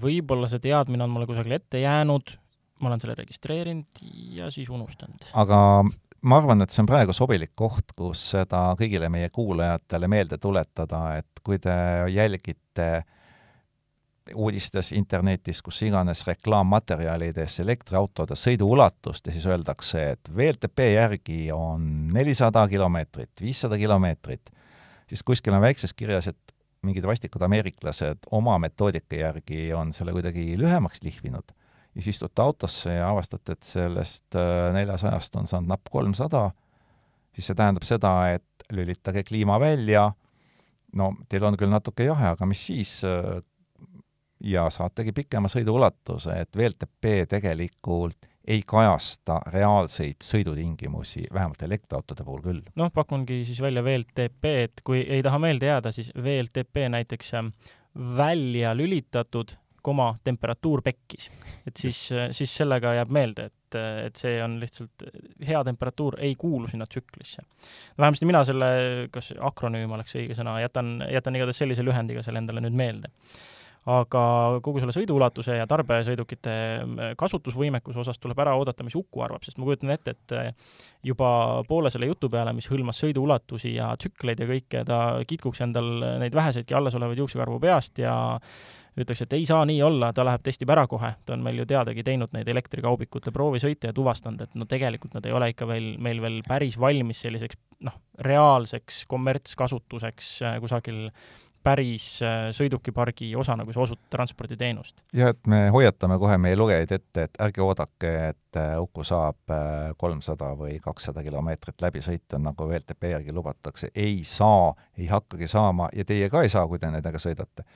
[0.02, 2.34] Võib-olla see teadmine on mulle kusagile ette jäänud,
[2.82, 4.02] ma olen selle registreerinud
[4.36, 5.24] ja siis unustanud.
[5.34, 5.58] aga
[6.22, 11.02] ma arvan, et see on praegu sobilik koht, kus seda kõigile meie kuulajatele meelde tuletada,
[11.20, 11.74] et kui te
[12.12, 12.88] jälgite
[14.34, 22.66] uudistes, internetis, kus iganes reklaammaterjalides elektriautode sõiduulatust ja siis öeldakse, et VLTP järgi on nelisada
[22.68, 24.52] kilomeetrit, viissada kilomeetrit,
[25.08, 26.54] siis kuskil on väikses kirjas, et
[26.84, 31.56] mingid vastikud ameeriklased oma metoodika järgi on selle kuidagi lühemaks lihvinud
[31.98, 36.44] ja siis istute autosse ja avastate, et sellest äh, neljasajast on saanud napp kolmsada,
[37.34, 40.06] siis see tähendab seda, et lülitage kliima välja,
[40.94, 43.40] no teil on küll natuke jahe, aga mis siis, äh,
[44.46, 52.62] ja saategi pikema sõiduulatuse, et VLTP tegelikult ei kajasta reaalseid sõidutingimusi, vähemalt elektriautode puhul küll.
[52.78, 57.50] noh, pakungi siis välja VLTP, et kui ei taha meelde jääda, siis VLTP näiteks ähm,
[58.16, 59.58] välja lülitatud
[59.88, 61.30] koma temperatuur pekkis.
[61.66, 62.00] et siis,
[62.36, 65.06] siis sellega jääb meelde, et, et see on lihtsalt,
[65.48, 67.44] hea temperatuur ei kuulu sinna tsüklisse.
[67.98, 68.72] vähemasti mina selle,
[69.12, 73.12] kas akronüüm oleks õige sõna, jätan, jätan igatahes sellise lühendiga selle endale nüüd meelde
[73.88, 74.22] aga
[74.64, 79.60] kogu selle sõiduulatuse ja tarbesõidukite mm, kasutusvõimekuse osas tuleb ära oodata, mis Uku arvab, sest
[79.60, 80.36] ma kujutan ette, et
[81.08, 81.30] juba
[81.68, 85.88] poole selle jutu peale, mis hõlmas sõiduulatusi ja tsükleid ja kõike, ta kitkuks endal
[86.22, 88.14] neid väheseidki alles olevaid juuksekarvu peast ja
[88.98, 91.66] ütleks, et ei saa nii olla, ta läheb testib ära kohe, ta on meil ju
[91.70, 95.92] teadagi teinud neid elektrikaubikute proovisõite ja tuvastanud, et no tegelikult nad ei ole ikka veel,
[96.02, 97.94] meil veel päris valmis selliseks noh,
[98.26, 101.06] reaalseks kommertskasutuseks äh, kusagil
[101.68, 105.02] päris äh, sõidukipargi osana, kui sa osutad transporditeenust.
[105.16, 109.52] jah, et me hoiatame kohe meie lugejaid ette, et ärge oodake, et äh, Uku saab
[109.52, 113.92] äh, kolmsada või kakssada kilomeetrit läbi sõita, nagu VLTP järgi lubatakse.
[113.94, 117.66] ei saa, ei hakkagi saama ja teie ka ei saa, kui te nendega sõidate.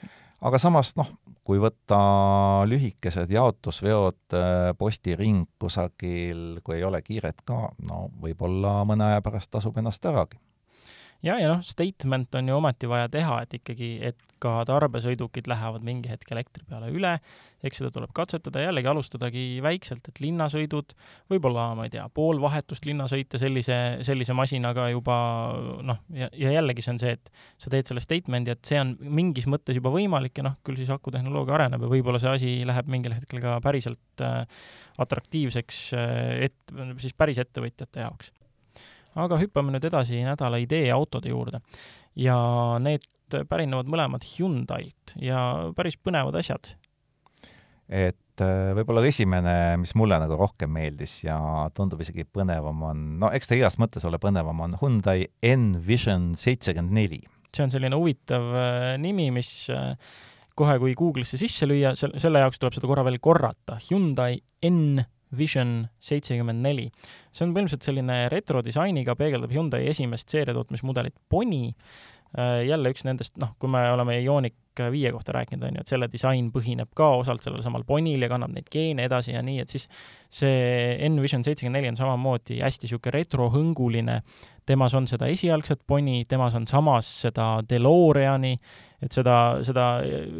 [0.40, 1.10] aga samas noh,
[1.44, 1.98] kui võtta
[2.70, 4.38] lühikesed jaotusveod,
[4.78, 10.40] postiring kusagil, kui ei ole kiiret ka, no võib-olla mõne aja pärast tasub ennast äragi
[11.22, 15.84] ja, ja noh, statement on ju ometi vaja teha, et ikkagi, et ka tarbesõidukid lähevad
[15.86, 17.12] mingi hetk elektri peale üle,
[17.62, 20.96] eks seda tuleb katsetada, jällegi alustadagi väikselt, et linnasõidud,
[21.30, 25.16] võib-olla, ma ei tea, pool vahetust linnasõite sellise, sellise masinaga juba
[25.86, 28.96] noh, ja, ja jällegi see on see, et sa teed selle statement'i, et see on
[29.22, 32.90] mingis mõttes juba võimalik ja noh, küll siis akutehnoloogia areneb ja võib-olla see asi läheb
[32.90, 34.42] mingil hetkel ka päriselt äh,
[35.02, 38.34] atraktiivseks äh, et-, siis päris ettevõtjate jaoks
[39.18, 41.60] aga hüppame nüüd edasi nädala ideeautode juurde.
[42.16, 42.36] ja
[42.82, 43.08] need
[43.48, 46.74] pärinevad mõlemad Hyundai'lt ja päris põnevad asjad.
[47.88, 51.38] et äh, võib-olla esimene, mis mulle nagu rohkem meeldis ja
[51.76, 56.96] tundub isegi põnevam, on, no eks ta igas mõttes ole põnevam, on Hyundai N-Vision seitsekümmend
[56.96, 57.22] neli.
[57.52, 59.96] see on selline huvitav äh, nimi, mis äh,
[60.56, 63.78] kohe, kui Google'isse sisse lüüa, selle jaoks tuleb seda korra veel korrata.
[63.88, 64.38] Hyundai
[64.68, 65.02] N
[65.38, 66.90] Vision seitsekümmend neli.
[67.32, 71.72] see on põhimõtteliselt selline retrodisainiga, peegeldab Hyundai esimest seeriatootmismudelit Pony,
[72.36, 74.56] äh, jälle üks nendest, noh, kui me oleme Ioniq
[74.92, 78.28] viie kohta rääkinud, on ju, et selle disain põhineb ka osalt sellel samal Ponil ja
[78.32, 79.88] kannab neid geene edasi ja nii, et siis
[80.32, 84.20] see N-Vision seitsekümmend neli on samamoodi hästi niisugune retrohõnguline,
[84.66, 88.54] temas on seda esialgset Pony, temas on samas seda DeLoreani,
[89.02, 89.86] et seda, seda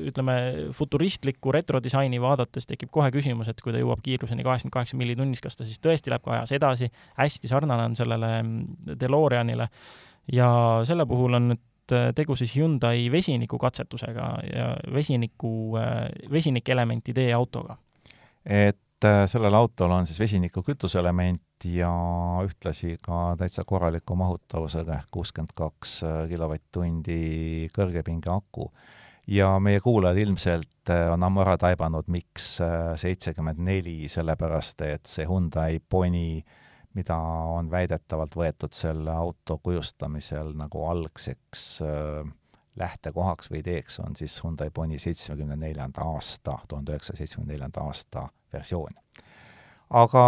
[0.09, 0.37] ütleme,
[0.77, 5.43] futuristlikku retrodisaini vaadates tekib kohe küsimus, et kui ta jõuab kiiruseni kaheksakümmend kaheksa milli tunnis,
[5.43, 8.33] kas ta siis tõesti läheb ka ajas edasi, hästi sarnane on sellele
[9.01, 9.69] DeLoreanile.
[10.33, 10.49] Ja
[10.87, 11.63] selle puhul on nüüd
[12.15, 15.75] tegu siis Hyundai vesinikukatsetusega ja vesiniku,
[16.31, 17.77] vesinikelementide autoga.
[18.47, 21.93] et äh, sellel autol on siis vesinikukütuseelement ja
[22.45, 28.71] ühtlasi ka täitsa korraliku mahutavusega ehk kuuskümmend kaks äh, kilovatt-tundi kõrgepinge aku.
[29.27, 35.07] ja meie kuulajad ilmselt äh, on ammu ära taibanud, miks äh, seitsekümmend neli, sellepärast et
[35.07, 36.43] see Hyundai Pony,
[36.95, 42.33] mida on väidetavalt võetud selle auto kujustamisel nagu algseks äh,
[42.77, 48.29] lähtekohaks või ideeks, on siis Hyundai Pony seitsmekümne neljanda aasta, tuhande üheksasaja seitsmekümne neljanda aasta
[48.53, 48.95] versioon.
[49.91, 50.23] aga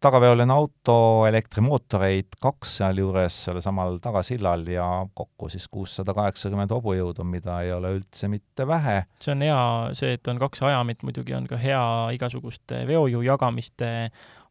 [0.00, 7.72] tagaveoline auto, elektrimootoreid kaks sealjuures sellesamal tagasillal ja kokku siis kuussada kaheksakümmend hobujõudu, mida ei
[7.74, 9.02] ole üldse mitte vähe.
[9.20, 9.62] see on hea,
[9.98, 13.90] see, et on kaks ajamit, muidugi on ka hea igasuguste veojõu jagamiste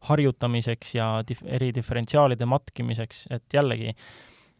[0.06, 3.94] harjutamiseks ja dif-, eri diferentsiaalide matkimiseks, et jällegi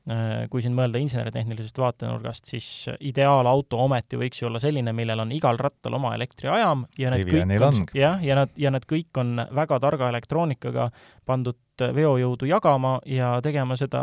[0.09, 2.67] Äh, kui siin mõelda inseneritehnilisest vaatenurgast, siis
[3.05, 7.65] ideaalauto ometi võiks ju olla selline, millel on igal rattal oma elektriajam ja need kõik
[7.67, 10.87] on, jah, ja nad, ja nad kõik on väga targa elektroonikaga
[11.29, 11.61] pandud
[11.99, 14.01] veojõudu jagama ja tegema seda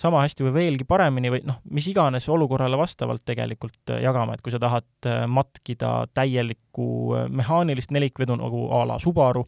[0.00, 4.56] sama hästi või veelgi paremini või noh, mis iganes olukorrale vastavalt tegelikult jagama, et kui
[4.56, 6.88] sa tahad matkida täielikku
[7.28, 9.44] mehaanilist nelikvedu nagu a la Subaru,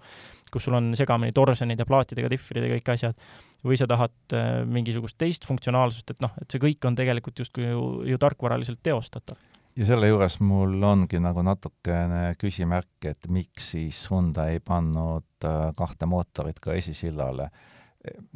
[0.53, 3.29] kus sul on segamini torsenid ja plaatidega, difrid ja kõik asjad,
[3.65, 7.69] või sa tahad äh, mingisugust teist funktsionaalsust, et noh, et see kõik on tegelikult justkui
[7.69, 9.39] ju, ju tarkvaraliselt teostatav.
[9.79, 15.73] ja selle juures mul ongi nagu natukene küsimärk, et miks siis Hyundai ei pannud äh,
[15.77, 17.51] kahte mootorit ka esisillale.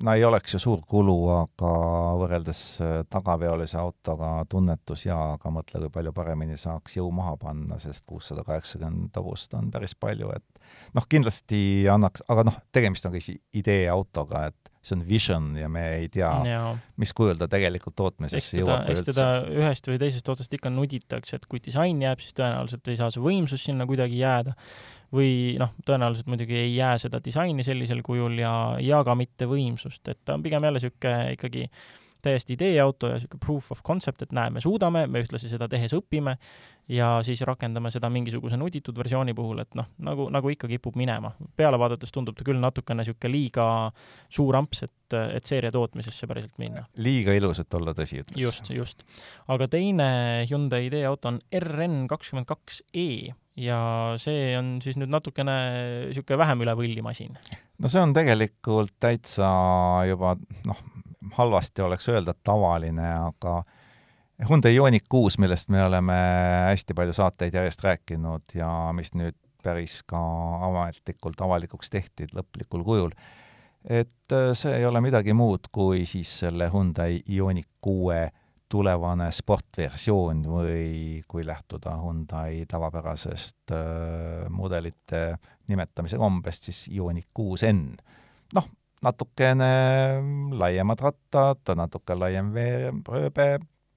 [0.05, 1.73] No ei oleks ju suur kulu, aga
[2.21, 7.79] võrreldes äh, tagaveolise autoga tunnetus jaa, aga mõtle, kui palju paremini saaks jõu maha panna,
[7.83, 10.63] sest kuussada kaheksakümmend hobust on päris palju, et
[10.97, 13.23] noh, kindlasti annaks, aga noh, tegemist on ka
[13.63, 16.31] ideeautoga, et see on vision ja me ei tea,
[16.99, 18.89] mis kujul ta tegelikult tootmisesse jõuab.
[18.91, 22.99] eks teda ühest või teisest otsast ikka nuditakse, et kui disain jääb, siis tõenäoliselt ei
[22.99, 24.57] saa see võimsus sinna kuidagi jääda
[25.15, 28.53] või noh, tõenäoliselt muidugi ei jää seda disaini sellisel kujul ja,
[28.83, 31.69] ja ka mitte võimsust, et ta on pigem jälle niisugune ikkagi
[32.23, 35.95] täiesti ideeauto ja niisugune proof of concept, et näe, me suudame, me ühtlasi seda tehes
[35.97, 36.37] õpime
[36.93, 41.33] ja siis rakendame seda mingisuguse nuditud versiooni puhul, et noh, nagu, nagu ikka kipub minema.
[41.57, 43.67] peale vaadates tundub ta küll natukene niisugune liiga
[44.33, 46.87] suur amps, et, et seeria tootmisesse päriselt minna.
[46.97, 48.41] liiga ilus, et olla tõsi, ütleks.
[48.41, 49.07] just, just.
[49.53, 50.09] aga teine
[50.51, 53.79] Hyundai ideeauto on RN kakskümmend kaks E ja
[54.21, 55.55] see on siis nüüd natukene
[56.09, 57.37] niisugune vähem üle võlli masin.
[57.79, 59.49] no see on tegelikult täitsa
[60.09, 60.37] juba
[60.69, 60.81] noh,
[61.37, 63.63] halvasti oleks öelda tavaline, aga
[64.49, 66.17] Hyundai Ioniq kuus, millest me oleme
[66.67, 70.19] hästi palju saateid järjest rääkinud ja mis nüüd päris ka
[70.67, 73.13] ametlikult avalikuks tehti lõplikul kujul,
[73.87, 78.25] et see ei ole midagi muud kui siis selle Hyundai Ioniq kuue
[78.73, 85.37] tulevane sportversioon või kui lähtuda Hyundai tavapärasest äh, mudelite
[85.69, 87.93] nimetamise kombest, siis Ioniq kuus N.
[88.57, 88.71] noh,
[89.03, 89.73] natukene
[90.59, 93.49] laiemad rattad, natuke laiem veerööbe,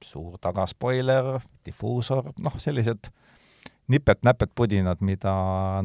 [0.03, 3.09] suur tagaspoiler, difuusor, noh, sellised
[3.91, 5.33] nipet-näpet pudinad, mida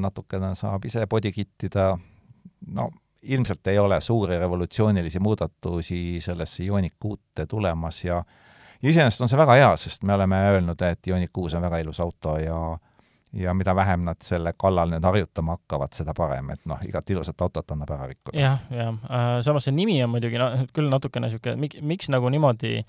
[0.01, 1.93] natukene saab ise body kittida,
[2.73, 2.91] no
[3.23, 8.23] ilmselt ei ole suuri revolutsioonilisi muudatusi sellesse Ioniq kuute tulemas ja
[8.83, 11.83] ja iseenesest on see väga hea, sest me oleme öelnud, et Ioniq kuus on väga
[11.85, 12.57] ilus auto ja
[13.33, 17.43] ja mida vähem nad selle kallal nüüd harjutama hakkavad, seda parem, et noh, igat ilusat
[17.45, 18.39] autot annab ära rikkuda.
[18.41, 22.81] jah, jah äh,, samas see nimi on muidugi no, küll natukene niisugune, miks nagu niimoodi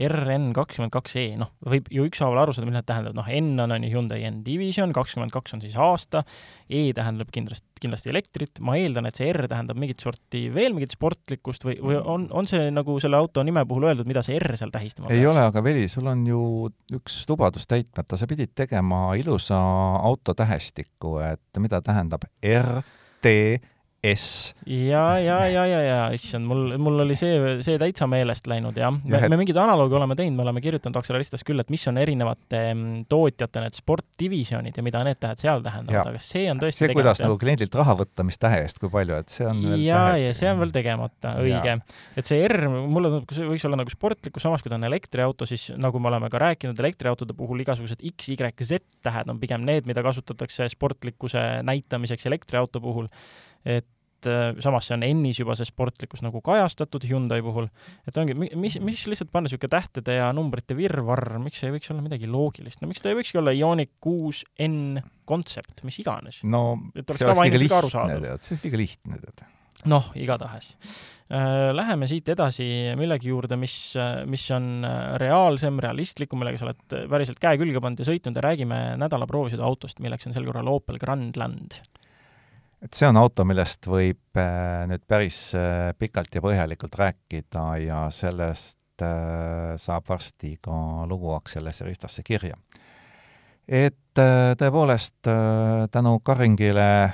[0.00, 3.60] RN kakskümmend kaks E, noh, võib ju ükshaaval aru saada, mida see tähendab, noh, N
[3.60, 6.22] on, on ju Hyundai N-Division, kakskümmend kaks on siis aasta,
[6.70, 10.94] E tähendab kindlasti, kindlasti elektrit, ma eeldan, et see R tähendab mingit sorti, veel mingit
[10.94, 14.56] sportlikkust või, või on, on see nagu selle auto nime puhul öeldud, mida see R
[14.60, 15.32] seal tähistama ei peaks?
[15.32, 16.44] ole, aga Veli, sul on ju
[16.96, 19.58] üks lubadus täitmata, sa pidid tegema ilusa
[20.06, 22.80] autotähestiku, et mida tähendab R,
[23.20, 23.60] T,
[24.00, 24.54] S.
[24.64, 28.88] ja, ja, ja, ja, ja issand, mul, mul oli see, see täitsa meelest läinud jah
[28.88, 29.10] ja,.
[29.12, 32.62] me, me mingeid analoogi oleme teinud, me oleme kirjutanud Acceleristas küll, et mis on erinevate
[32.72, 36.96] mm, tootjate need sportdivisjonid ja mida need tähed seal tähendavad, aga see on tõesti see,
[36.96, 40.00] kuidas nagu kliendilt raha võtta, mis tähe eest, kui palju, et see on veel ja,
[40.22, 41.76] ja see on veel tegemata, õige.
[42.16, 45.50] et see R, mulle tundub, see võiks olla nagu sportlikkus, samas kui ta on elektriauto,
[45.50, 49.68] siis nagu me oleme ka rääkinud, elektriautode puhul igasugused X, Y, Z tähed on pigem
[49.68, 53.12] need, mida kasutatakse sportlikkuse näitamiseks elektriauto puhul
[53.64, 57.68] et äh, samas see on N-is juba see sportlikkus nagu kajastatud Hyundai puhul,
[58.08, 62.04] et ongi, mis, mis lihtsalt panna niisugune tähtede ja numbrite virvarr, miks ei võiks olla
[62.04, 66.42] midagi loogilist, no miks ta ei võikski olla Ioniq kuus N kontsept, mis iganes.
[66.44, 66.64] no
[66.96, 69.48] see oleks liiga lihtne, tead, see oleks liiga lihtne, tead.
[69.90, 70.74] noh, igatahes.
[71.30, 72.66] Äh, läheme siit edasi
[72.98, 73.76] millegi juurde, mis,
[74.26, 74.82] mis on
[75.22, 79.64] reaalsem, realistlikum, millega sa oled päriselt käe külge pannud ja sõitnud ja räägime nädala proovisõidu
[79.64, 81.78] autost, milleks on sel korral Opel Grandland
[82.80, 88.04] et see on auto, millest võib äh, nüüd päris äh, pikalt ja põhjalikult rääkida ja
[88.14, 92.56] sellest äh, saab varsti ka lugu Akselesse Ristasse kirja.
[93.68, 94.18] et
[94.58, 95.28] tõepoolest
[95.94, 97.12] tänu Karingile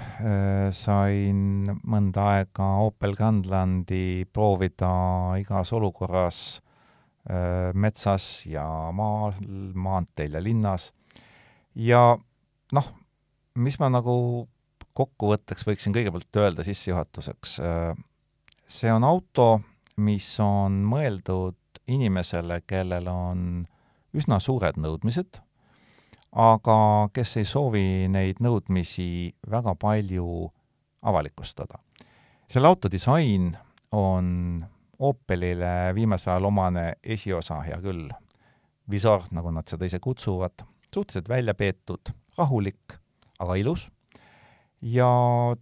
[0.73, 1.41] sain
[1.85, 6.39] mõnda aega Opel Grandlandi proovida igas olukorras
[7.75, 8.64] metsas ja
[8.97, 9.37] maal,
[9.75, 10.89] maanteel ja linnas
[11.77, 12.17] ja
[12.73, 12.89] noh,
[13.61, 14.17] mis ma nagu
[14.97, 17.97] kokkuvõtteks võiksin kõigepealt öelda sissejuhatuseks, äh,
[18.66, 19.61] see on auto,
[19.97, 23.42] mis on mõeldud inimesele, kellel on
[24.16, 25.40] üsna suured nõudmised,
[26.36, 26.78] aga
[27.16, 30.51] kes ei soovi neid nõudmisi väga palju
[31.07, 31.78] avalikustada.
[32.49, 33.53] selle auto disain
[33.92, 34.64] on
[34.99, 38.09] Opelile viimasel ajal omane esiosa, hea küll,
[38.88, 42.97] visor, nagu nad seda ise kutsuvad, suhteliselt välja peetud, rahulik,
[43.38, 43.90] aga ilus
[44.83, 45.11] ja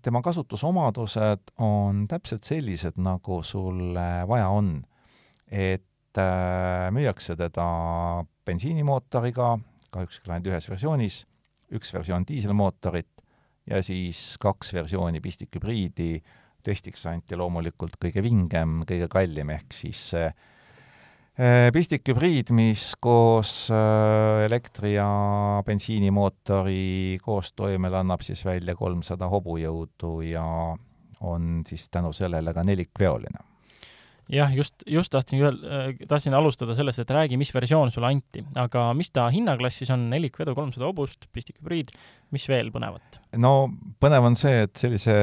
[0.03, 3.95] tema kasutusomadused on täpselt sellised, nagu sul
[4.29, 4.85] vaja on.
[5.49, 7.67] et äh, müüakse teda
[8.47, 9.59] bensiinimootoriga,
[9.95, 11.19] kahjuks küll ainult ühes versioonis,
[11.77, 13.23] üks versioon diiselmootorit
[13.71, 16.17] ja siis kaks versiooni pistikhübriidi,
[16.65, 20.54] testiks anti loomulikult kõige vingem, kõige kallim, ehk siis see Äh,
[21.75, 25.09] pistikhübriid, mis koos äh, elektri- ja
[25.67, 30.45] bensiinimootori koostoimel annab siis välja kolmsada hobujõudu ja
[31.21, 33.54] on siis tänu sellele ka nelikveoline.
[34.33, 38.87] Jah, just, just tahtsin öelda, tahtsin alustada sellest, et räägi, mis versioon sulle anti, aga
[38.97, 41.93] mis ta hinnaklassis on, nelikvedu kolmsada hobust, pistikhübriid,
[42.35, 43.21] mis veel põnevat?
[43.41, 43.55] no
[44.01, 45.15] põnev on see, et sellise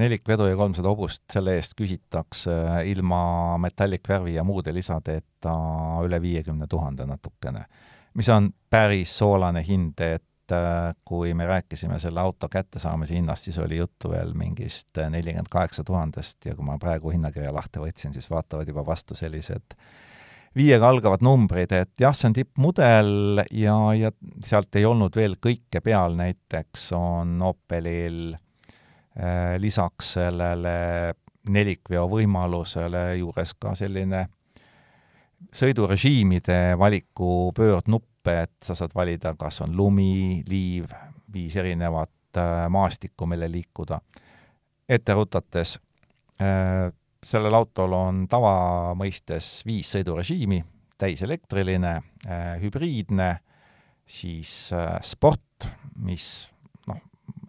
[0.00, 2.54] nelikvedu ja kolmsada hobust, selle eest küsitakse
[2.90, 3.20] ilma
[3.62, 5.56] metallikvärvi ja muude lisadeta
[6.04, 7.66] üle viiekümne tuhande natukene,
[8.16, 13.44] mis on päris soolane hind, et et äh, kui me rääkisime selle auto kättesaamise hinnast,
[13.44, 17.82] siis oli juttu veel mingist äh, nelikümmend kaheksa tuhandest ja kui ma praegu hinnakirja lahti
[17.82, 19.74] võtsin, siis vaatavad juba vastu sellised
[20.56, 24.12] viiega algavad numbrid, et jah, see on tippmudel ja, ja
[24.44, 30.78] sealt ei olnud veel kõike peal, näiteks on Opelil äh, lisaks sellele
[31.50, 34.26] nelikveo võimalusele juures ka selline
[35.56, 40.90] sõidurežiimide valiku pöördnupp, õppe, et sa saad valida, kas on lumi, liiv,
[41.32, 44.00] viis erinevat äh, maastikku, millel liikuda.
[44.88, 45.78] ette rutates
[46.40, 50.62] äh,, sellel autol on tavamõistes viis sõidurežiimi,
[50.98, 53.38] täiselektriline äh,, hübriidne,
[54.06, 54.70] siis
[55.02, 55.66] sport,
[55.98, 56.50] mis
[56.86, 57.00] noh,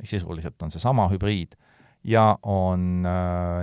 [0.04, 1.54] sisuliselt on seesama hübriid,
[2.04, 3.06] ja on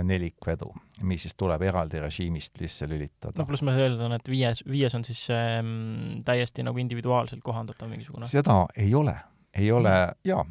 [0.07, 0.69] nelikvedu,
[1.03, 3.35] mis siis tuleb eraldi režiimist sisse lülitada.
[3.39, 8.29] no pluss ma eeldan, et viies, viies on siis ähm, täiesti nagu individuaalselt kohandatav mingisugune?
[8.29, 9.15] seda ei ole,
[9.53, 10.45] ei ole mm., jaa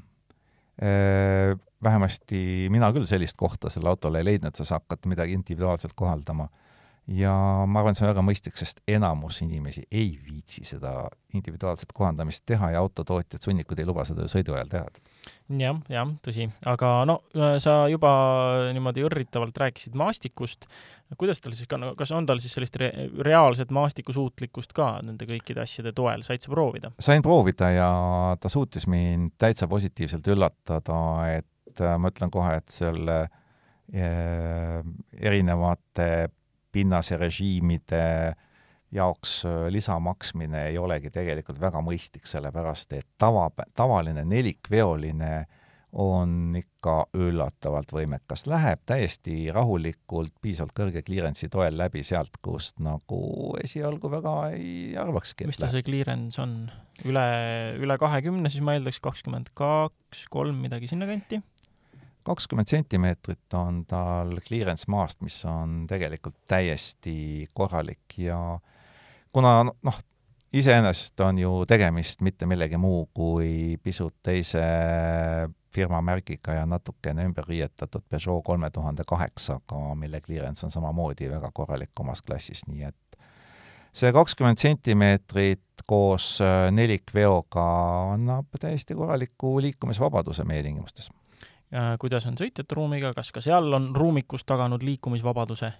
[0.80, 1.60] e,.
[1.84, 6.46] Vähemasti mina küll sellist kohta sellele autole ei leidnud, sa hakata midagi individuaalselt kohaldama
[7.10, 7.32] ja
[7.68, 12.44] ma arvan, et see on väga mõistlik, sest enamus inimesi ei viitsi seda individuaalset kohandamist
[12.48, 14.86] teha ja autotootjad, sunnikud ei luba seda sõidu ajal teha.
[15.60, 17.18] jah, jah, tõsi, aga no
[17.60, 18.12] sa juba
[18.72, 20.64] niimoodi õrritavalt rääkisid maastikust,
[21.20, 22.90] kuidas tal siis kas on tal siis sellist re
[23.20, 26.94] reaalset maastikusuutlikkust ka nende kõikide asjade toel, said sa proovida?
[26.98, 27.90] sain proovida ja
[28.40, 31.02] ta suutis mind täitsa positiivselt üllatada,
[31.36, 33.26] et ma ütlen kohe, et selle
[33.92, 34.80] eh,
[35.20, 36.08] erinevate
[36.74, 38.04] pinnase režiimide
[38.94, 45.34] jaoks äh, lisamaksmine ei olegi tegelikult väga mõistlik, sellepärast et tava, tavaline nelikveoline
[45.94, 53.54] on ikka üllatavalt võimekas, läheb täiesti rahulikult, piisavalt kõrge clearance'i toel läbi sealt, kust nagu
[53.62, 55.46] esialgu väga ei arvakski.
[55.46, 56.56] mis ta see clearance on?
[57.06, 57.24] üle,
[57.82, 61.40] üle kahekümne, siis ma eeldaks kakskümmend kaks, kolm, midagi sinnakanti?
[62.24, 68.38] Kakskümmend sentimeetrit on tal clearance maast, mis on tegelikult täiesti korralik ja
[69.32, 70.00] kuna noh,
[70.54, 74.62] iseenesest on ju tegemist mitte millegi muu kui pisut teise
[75.74, 81.50] firma märgiga ja natukene ümber riietatud Peugeot kolme tuhande kaheksaga, mille clearance on samamoodi väga
[81.54, 83.18] korralik omas klassis, nii et
[83.94, 86.38] see kakskümmend sentimeetrit koos
[86.70, 87.66] nelikveoga
[88.14, 91.10] annab täiesti korraliku liikumisvabaduse meie tingimustes
[91.98, 95.72] kuidas on sõitjate ruumiga, kas ka seal on ruumikus taganud liikumisvabaduse?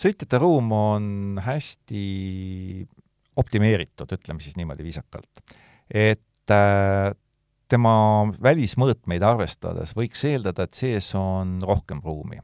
[0.00, 2.04] sõitjate ruum on hästi
[3.40, 5.42] optimeeritud, ütleme siis niimoodi viisakalt.
[5.90, 7.12] et äh,
[7.68, 7.94] tema
[8.42, 12.40] välismõõtmeid arvestades võiks eeldada, et sees on rohkem ruumi.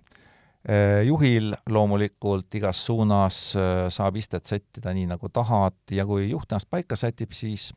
[0.67, 6.53] Äh, juhil loomulikult igas suunas äh, saab istet sättida nii, nagu tahad ja kui juht
[6.53, 7.73] ennast paika sätib, siis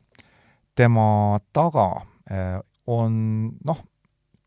[0.74, 2.06] tema taga
[2.86, 3.14] on
[3.66, 3.78] noh,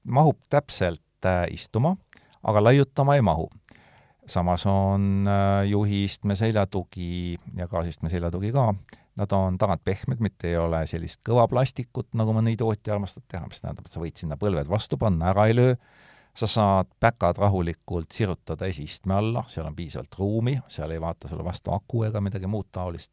[0.04, 1.96] mahub täpselt äh, istuma,
[2.44, 3.50] aga laiutama ei mahu.
[4.28, 8.74] samas on äh, juhi istme seljatugi ja gaasistme seljatugi ka,
[9.20, 13.44] nad on tagant pehmed, mitte ei ole sellist kõva plastikut, nagu mõni tootja armastab teha,
[13.48, 15.76] mis tähendab, et sa võid sinna põlved vastu panna, ära ei löö,
[16.34, 21.46] sa saad päkad rahulikult sirutada esiistme alla, seal on piisavalt ruumi, seal ei vaata sulle
[21.46, 23.12] vastu aku ega midagi muud taolist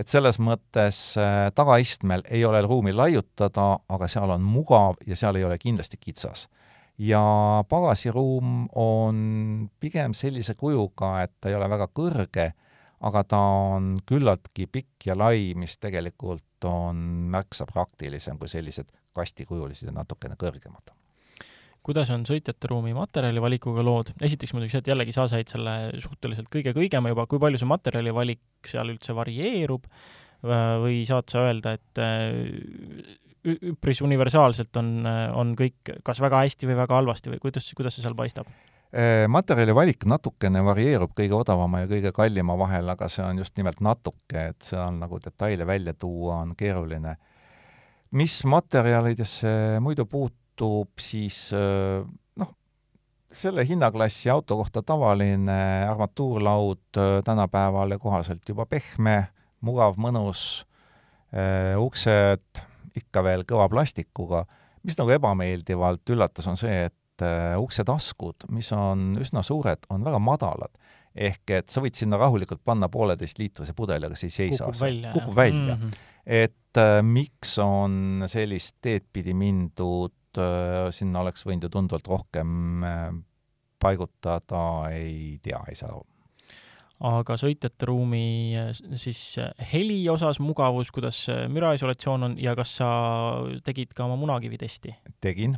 [0.00, 5.36] et selles mõttes äh, tagaistmel ei ole ruumi laiutada, aga seal on mugav ja seal
[5.36, 6.48] ei ole kindlasti kitsas.
[7.00, 7.20] ja
[7.68, 9.20] pagasiruum on
[9.80, 12.50] pigem sellise kujuga, et ta ei ole väga kõrge,
[13.00, 13.40] aga ta
[13.72, 16.96] on küllaltki pikk ja lai, mis tegelikult on
[17.32, 20.92] märksa praktilisem kui sellised kastikujulised ja natukene kõrgemad
[21.86, 25.76] kuidas on sõitjate ruumi materjali valikuga lood, esiteks muidugi see, et jällegi sa said selle
[26.02, 29.86] suhteliselt kõige-kõigema juba, kui palju see materjali valik seal üldse varieerub
[30.40, 33.14] või saad sa öelda, et äh,
[33.44, 35.06] üpris universaalselt on,
[35.36, 38.48] on kõik kas väga hästi või väga halvasti või kuidas, kuidas see seal paistab?
[38.90, 43.54] Äh, materjali valik natukene varieerub kõige odavama ja kõige kallima vahel, aga see on just
[43.60, 47.16] nimelt natuke, et seal nagu detaile välja tuua on keeruline.
[48.10, 52.04] mis materjalidesse muidu puutub, muutub, siis äh,
[52.36, 52.52] noh,
[53.32, 59.30] selle hinnaklassi auto kohta tavaline armatuurlaud äh, tänapäevale kohaselt juba pehme,
[59.60, 60.64] mugav, mõnus,
[61.32, 62.64] äh, uksed
[62.96, 64.44] ikka veel kõva plastikuga,
[64.82, 66.96] mis nagu ebameeldivalt üllatas, on see, et
[67.60, 70.72] uksetaskud, mis on üsna suured, on väga madalad.
[71.14, 74.64] ehk et sa võid sinna rahulikult panna pooleteistliitrise pudeli, aga see ei seisa.
[74.64, 75.12] kukub välja.
[75.12, 75.82] kukub välja mm.
[75.82, 75.98] -hmm.
[76.24, 80.14] et äh, miks on sellist teed pidi mindud
[80.94, 83.10] sinna oleks võinud ju tunduvalt rohkem äh,
[83.80, 84.62] paigutada,
[84.92, 85.96] ei tea, ei saa
[87.00, 92.76] aga sõitjate ruumi äh, siis äh, heli osas mugavus, kuidas äh, müraisolatsioon on ja kas
[92.80, 92.90] sa
[93.64, 94.94] tegid ka oma munakivitesti?
[95.24, 95.56] tegin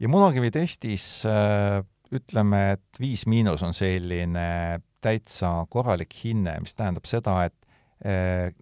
[0.00, 1.26] ja munakivitestis
[2.08, 7.54] ütleme, et Viis Miinus on selline täitsa korralik hinne, mis tähendab seda, et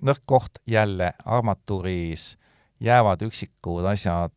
[0.02, 2.32] nõrk koht jälle armatuuris
[2.82, 4.34] jäävad üksikud asjad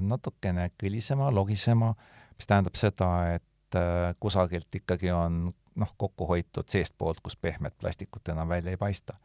[0.00, 1.92] natukene kõlisema, logisema,
[2.36, 3.78] mis tähendab seda, et
[4.22, 5.48] kusagilt ikkagi on
[5.80, 9.16] noh, kokku hoitud seestpoolt, kus pehmet plastikut enam välja ei paista.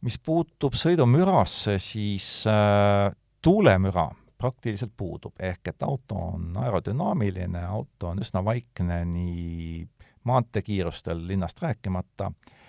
[0.00, 4.08] mis puutub sõidumürasse, siis äh, tuulemüra
[4.40, 9.88] praktiliselt puudub, ehk et auto on aerodünaamiline, auto on üsna vaikne nii
[10.24, 12.32] maanteekiirustel linnast rääkimata.
[12.32, 12.59] äh,,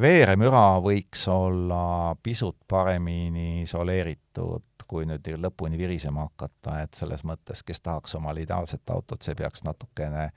[0.00, 7.84] veeremüra võiks olla pisut paremini isoleeritud, kui nüüd lõpuni virisema hakata, et selles mõttes, kes
[7.84, 10.30] tahaks omale ideaalset autot, see peaks natukene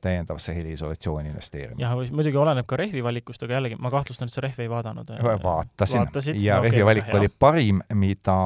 [0.00, 1.80] täiendavasse heliisolatsiooni investeerima.
[1.80, 5.12] jah, muidugi oleneb ka rehvi valikust, aga jällegi ma kahtlustan, et sa rehvi ei vaadanud.
[5.42, 6.40] vaatasin Vaatasid?
[6.40, 8.36] ja no, rehvi okay, valik okay, oli parim, mida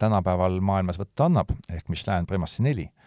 [0.00, 3.03] tänapäeval maailmas võtta annab, ehk Michelin Primacy neli eh,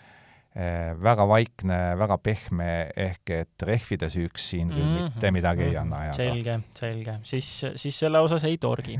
[1.03, 5.12] väga vaikne, väga pehme, ehk et rehvide süük siin küll mm -hmm.
[5.12, 5.72] mitte midagi mm -hmm.
[5.72, 6.14] ei anna ajada.
[6.14, 8.97] selge, selge, siis, siis selle osas ei torgi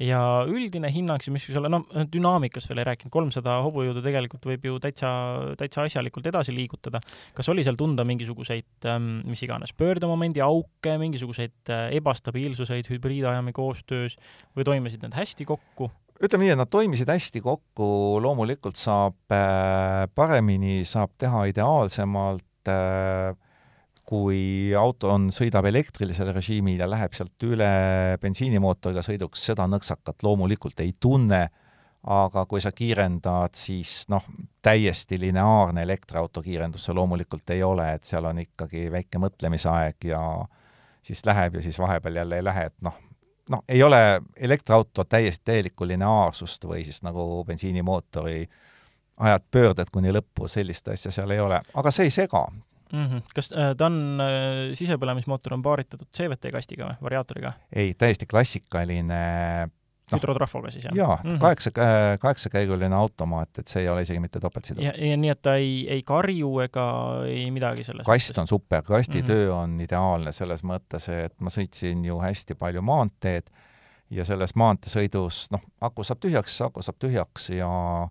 [0.00, 4.44] ja üldine hinnang siis, mis võiks olla, no dünaamikast veel ei rääkinud, kolmsada hobujõudu tegelikult
[4.48, 5.10] võib ju täitsa,
[5.58, 7.00] täitsa asjalikult edasi liigutada.
[7.34, 14.18] kas oli seal tunda mingisuguseid, ähm, mis iganes, pöördemomendi auke, mingisuguseid äh, ebastabiilsuseid hübriidajami koostöös
[14.56, 15.90] või toimisid need hästi kokku?
[16.22, 17.88] Ütleme nii, et nad toimisid hästi kokku,
[18.24, 23.34] loomulikult saab äh, paremini, saab teha ideaalsemalt äh,
[24.06, 27.68] kui auto on, sõidab elektrilisel režiimil ja läheb sealt üle
[28.22, 31.42] bensiinimootoriga sõiduks, seda nõksakat loomulikult ei tunne,
[32.06, 34.22] aga kui sa kiirendad, siis noh,
[34.62, 40.22] täiesti lineaarne elektriauto kiirendus see loomulikult ei ole, et seal on ikkagi väike mõtlemisaeg ja
[41.02, 42.94] siis läheb ja siis vahepeal jälle ei lähe, et noh,
[43.50, 48.46] noh, ei ole elektriauto täiesti täielikku lineaarsust või siis nagu bensiinimootori
[49.16, 52.46] ajad pöörded kuni lõppu, sellist asja seal ei ole, aga see ei sega
[52.92, 53.06] mm.
[53.06, 53.22] -hmm.
[53.34, 57.52] kas äh, ta on äh,, sisepõlemismootor on paaritatud CVT kastiga või, variaatoriga?
[57.72, 59.22] ei, täiesti klassikaline
[60.12, 60.96] no, hüdrotrafoga siis, jah?
[60.96, 61.70] jaa -hmm., kaheksa,
[62.20, 64.82] kaheksakäiguline automaat, et see ei ole isegi mitte topeltsiduv.
[64.82, 66.88] ja, ja nii, et ta ei, ei karju ega
[67.28, 68.40] ei midagi selles kast mõttes.
[68.40, 69.26] on super, kasti mm -hmm.
[69.26, 73.50] töö on ideaalne selles mõttes, et ma sõitsin ju hästi palju maanteed
[74.10, 77.70] ja selles maanteesõidus, noh, aku saab tühjaks, aku saab tühjaks ja
[78.02, 78.10] äh,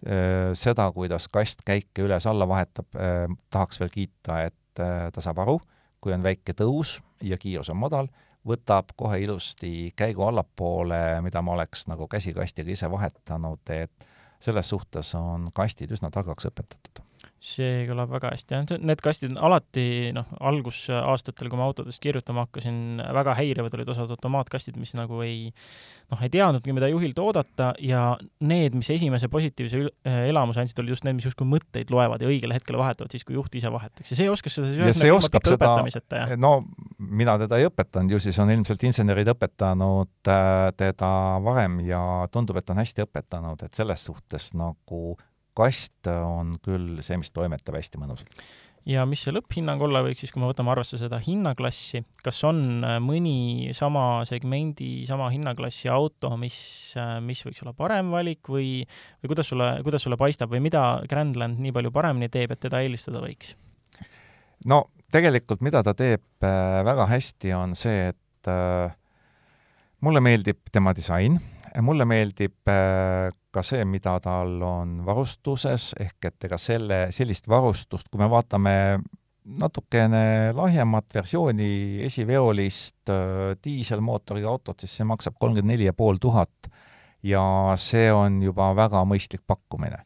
[0.00, 5.42] Äh, seda, kuidas kast käike üles-alla vahetab, äh, tahaks veel kiita, et äh, ta saab
[5.44, 5.58] aru,
[6.00, 8.08] kui on väike tõus ja kiirus on madal,
[8.46, 14.08] võtab kohe ilusti käigu allapoole, mida ma oleks nagu käsikastiga ise vahetanud, et
[14.40, 17.02] selles suhtes on kastid üsna targaks õpetatud
[17.40, 22.44] see kõlab väga hästi, jah, need kastid on alati, noh, algusaastatel, kui ma autodest kirjutama
[22.44, 25.48] hakkasin, väga häirivad olid osad automaatkastid, mis nagu ei,
[26.12, 28.02] noh, ei teadnudki, mida juhilt oodata ja
[28.44, 32.28] need, mis esimese positiivse äh, elamuse andsid, olid just need, mis justkui mõtteid loevad ja
[32.28, 34.12] õigel hetkel vahetavad siis, kui juht ise vahetaks.
[34.12, 35.72] Ja see oskas seda ja see oskab seda,
[36.36, 36.52] no
[37.00, 41.10] mina teda ei õpetanud, ju siis on ilmselt insenerid õpetanud äh, teda
[41.48, 45.16] varem ja tundub, et on hästi õpetanud, et selles suhtes nagu
[45.60, 48.44] kast on küll see, mis toimetab hästi mõnusalt.
[48.88, 52.84] ja mis see lõpphinnang olla võiks siis, kui me võtame arvesse seda hinnaklassi, kas on
[52.86, 56.56] äh, mõni sama segmendi, sama hinnaklassi auto, mis,
[56.98, 58.80] äh, mis võiks olla parem valik või,
[59.20, 62.82] või kuidas sulle, kuidas sulle paistab või mida Grandland nii palju paremini teeb, et teda
[62.84, 63.54] eelistada võiks?
[64.70, 68.18] no tegelikult, mida ta teeb äh, väga hästi, on see, et
[70.00, 71.36] mulle meeldib tema disain,
[71.82, 78.20] mulle meeldib ka see, mida tal on varustuses, ehk et ega selle, sellist varustust, kui
[78.22, 78.74] me vaatame
[79.44, 86.70] natukene lahjemat versiooni esiveolist äh, diiselmootoriga autot, siis see maksab kolmkümmend neli ja pool tuhat
[87.26, 87.42] ja
[87.80, 90.04] see on juba väga mõistlik pakkumine.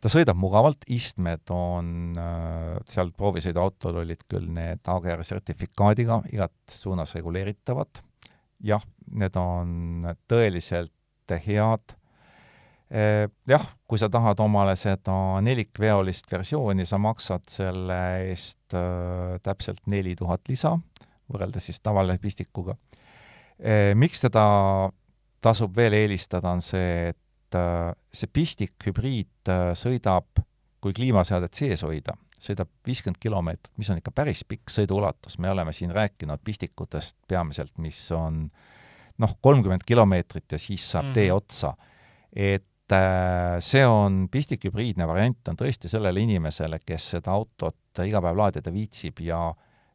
[0.00, 7.14] ta sõidab mugavalt, istmed on äh,, seal proovisõiduautol olid küll need AGR sertifikaadiga igat suunas
[7.18, 8.00] reguleeritavad,
[8.64, 10.92] jah, need on tõeliselt
[11.30, 11.96] head
[12.90, 15.14] Eh, jah, kui sa tahad omale seda
[15.46, 17.98] nelikveolist versiooni, sa maksad selle
[18.32, 20.72] eest äh, täpselt neli tuhat lisa,
[21.30, 22.74] võrreldes siis tavalise pistikuga.
[23.62, 24.42] Eh, miks teda
[25.40, 27.58] tasub veel eelistada, on see, et
[28.14, 29.48] see pistik hübriid
[29.78, 30.42] sõidab,
[30.82, 35.72] kui kliimaseadet sees hoida, sõidab viiskümmend kilomeetrit, mis on ikka päris pikk sõiduulatus, me oleme
[35.76, 38.46] siin rääkinud pistikutest peamiselt, mis on
[39.20, 41.74] noh, kolmkümmend kilomeetrit ja siis saab mm tee otsa.
[42.32, 48.38] et äh, see on, pistikhübriidne variant on tõesti sellele inimesele, kes seda autot iga päev
[48.38, 49.50] laadida viitsib ja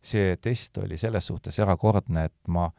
[0.06, 2.70] see test oli selles suhtes erakordne, et ma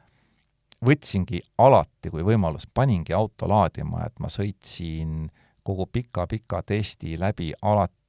[0.87, 5.27] võtsingi alati, kui võimalus, paningi auto laadima, et ma sõitsin
[5.67, 8.06] kogu pika-pika testi läbi alati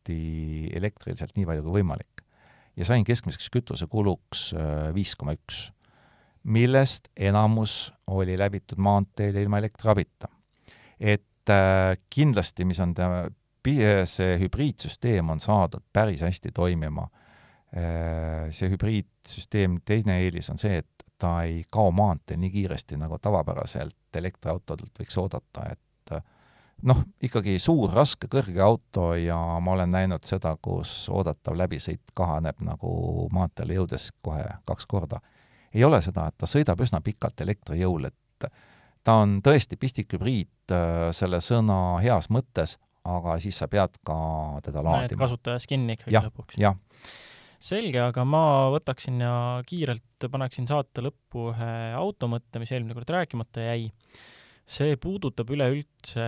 [0.78, 2.24] elektriliselt nii palju kui võimalik.
[2.78, 5.72] ja sain keskmiseks kütusekuluks äh, viis koma üks,
[6.44, 10.30] millest enamus oli läbitud maanteel ja ilma elektriabita.
[11.00, 13.28] et äh, kindlasti, mis on ta,
[14.08, 17.04] see hübriidsüsteem on saadud päris hästi toimima
[17.76, 23.18] äh,, see hübriidsüsteem, teine eelis on see, et ta ei kao maanteel nii kiiresti, nagu
[23.20, 25.88] tavapäraselt elektriautodelt võiks oodata, et
[26.84, 32.62] noh, ikkagi suur, raske, kõrge auto ja ma olen näinud seda, kus oodatav läbisõit kahaneb
[32.66, 35.22] nagu maanteele jõudes kohe kaks korda.
[35.74, 38.50] ei ole seda, et ta sõidab üsna pikalt elektrijõul, et
[39.04, 44.18] ta on tõesti pistikhübriid äh, selle sõna heas mõttes, aga siis sa pead ka
[44.66, 45.20] teda laadima.
[45.22, 46.60] kasutajas kinni ikkagi lõpuks.
[46.60, 46.76] jah,
[47.60, 49.36] selge, aga ma võtaksin ja
[49.68, 53.92] kiirelt paneksin saate lõppu ühe automõtte, mis eelmine kord rääkimata jäi.
[54.68, 56.28] See puudutab üleüldse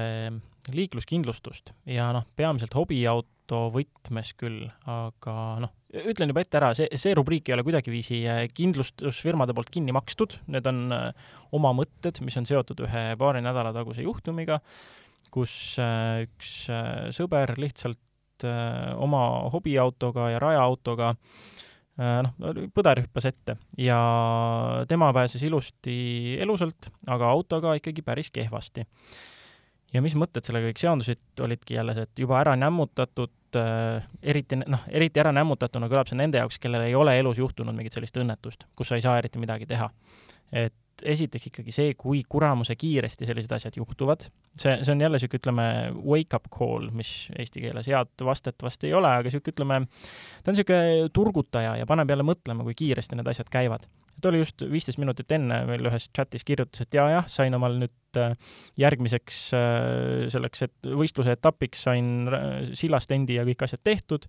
[0.76, 5.36] liikluskindlustust ja noh, peamiselt hobiauto võtmes küll, aga
[5.66, 8.22] noh, ütlen juba ette ära, see, see rubriik ei ole kuidagiviisi
[8.56, 13.74] kindlustusfirmade poolt kinni makstud, need on äh, oma mõtted, mis on seotud ühe paari nädala
[13.76, 14.60] taguse juhtumiga,
[15.34, 21.66] kus äh, üks äh, sõber lihtsalt äh, oma hobiautoga ja rajaautoga äh,
[22.00, 24.00] noh, põder hüppas ette ja
[24.88, 28.86] tema pääses ilusti elusalt, aga autoga ikkagi päris kehvasti.
[29.94, 34.62] ja mis mõtted sellega kõik seondusid, olidki jälle see, et juba ära nämmutatud äh,, eriti
[34.62, 38.18] noh, eriti ära nämmutatuna kõlab see nende jaoks, kellel ei ole elus juhtunud mingit sellist
[38.22, 39.90] õnnetust, kus sa ei saa eriti midagi teha.
[40.52, 45.40] et esiteks ikkagi see, kui kuramuse kiiresti sellised asjad juhtuvad, see, see on jälle niisugune,
[45.42, 45.68] ütleme,
[46.04, 49.80] wake-up call, mis eesti keeles head vastet vast ei ole, aga niisugune, ütleme,
[50.44, 53.88] ta on niisugune turgutaja ja paneb jälle mõtlema, kui kiiresti need asjad käivad.
[54.20, 58.20] ta oli just viisteist minutit enne meil ühes chatis kirjutas, et jaa-jah, sain omal nüüd
[58.20, 58.34] äh,
[58.78, 62.28] järgmiseks äh, selleks, et võistluse etapiks sain
[62.74, 64.28] sillastendi ja kõik asjad tehtud,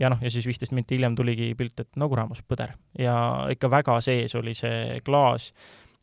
[0.00, 2.74] ja noh, ja siis viisteist minti hiljem tuligi pilt, et no kuramus, põder.
[2.98, 3.14] ja
[3.52, 5.50] ikka väga sees oli see klaas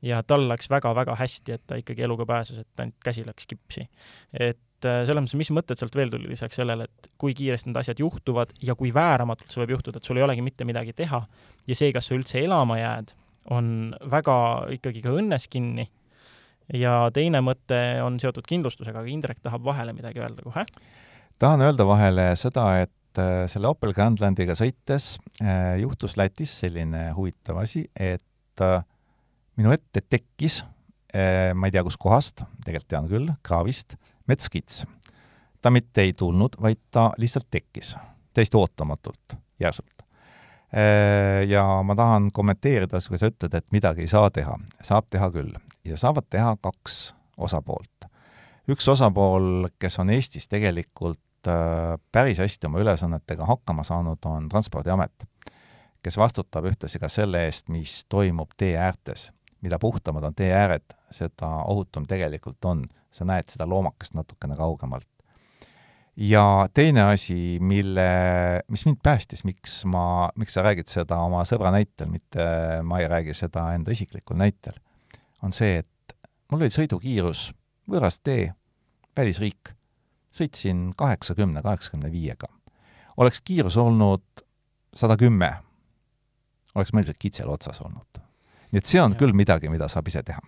[0.05, 3.87] ja tal läks väga-väga hästi, et ta ikkagi eluga pääses, et ainult käsi läks kipsi.
[4.33, 7.79] et äh, selles mõttes, mis mõtted sealt veel tuli lisaks sellele, et kui kiiresti need
[7.81, 11.21] asjad juhtuvad ja kui vääramatult see võib juhtuda, et sul ei olegi mitte midagi teha
[11.67, 13.15] ja see, kas sa üldse elama jääd,
[13.53, 14.37] on väga
[14.77, 15.89] ikkagi ka õnnes kinni.
[16.73, 20.65] ja teine mõte on seotud kindlustusega, aga Indrek tahab vahele midagi öelda kohe.
[21.39, 27.63] tahan öelda vahele seda, et äh, selle Opel Grandlandiga sõites äh, juhtus Lätis selline huvitav
[27.63, 28.21] asi, et
[29.57, 30.61] minu ette tekkis,
[31.13, 33.97] eh, ma ei tea kuskohast, tegelikult tean küll, kraavist,
[34.29, 34.85] metskits.
[35.61, 37.95] ta mitte ei tulnud, vaid ta lihtsalt tekkis,
[38.33, 40.03] täiesti ootamatult, järsult.
[40.71, 44.57] Eh, ja ma tahan kommenteerida, kui sa ütled, et midagi ei saa teha.
[44.83, 45.53] saab teha küll.
[45.83, 48.05] ja saavad teha kaks osapoolt.
[48.69, 55.25] üks osapool, kes on Eestis tegelikult eh, päris hästi oma ülesannetega hakkama saanud, on Transpordiamet,
[56.03, 59.31] kes vastutab ühtlasi ka selle eest, mis toimub tee äärtes
[59.61, 62.87] mida puhtamad on tee ääred, seda ohutum tegelikult on.
[63.11, 65.07] sa näed seda loomakest natukene kaugemalt.
[66.17, 68.09] ja teine asi, mille,
[68.67, 72.43] mis mind päästis, miks ma, miks sa räägid seda oma sõbra näitel, mitte
[72.83, 74.77] ma ei räägi seda enda isiklikul näitel,
[75.41, 76.17] on see, et
[76.51, 77.51] mul oli sõidukiirus,
[77.89, 78.51] võõras tee,
[79.17, 79.73] välisriik,
[80.33, 82.47] sõitsin kaheksakümne, kaheksakümne viiega.
[83.17, 84.45] oleks kiirus olnud
[84.93, 85.53] sada kümme,
[86.75, 88.26] oleks ma ilmselt kitsel otsas olnud
[88.71, 89.19] nii et see on ja.
[89.19, 90.41] küll midagi, mida saab ise teha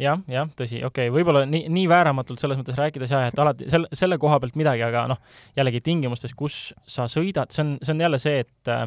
[0.00, 0.14] ja,.
[0.14, 3.68] jah, jah, tõsi, okei okay,, võib-olla nii, nii vääramatult selles mõttes rääkides jah, et alati
[3.72, 5.20] selle, selle koha pealt midagi, aga noh,
[5.58, 8.86] jällegi tingimustes, kus sa sõidad, see on, see on jälle see, et äh,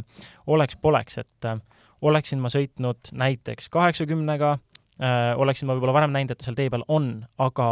[0.55, 1.61] oleks-poleks, et äh,
[2.03, 6.73] oleksin ma sõitnud näiteks kaheksakümnega äh,, oleksin ma võib-olla varem näinud, et ta seal tee
[6.73, 7.13] peal on,
[7.43, 7.69] aga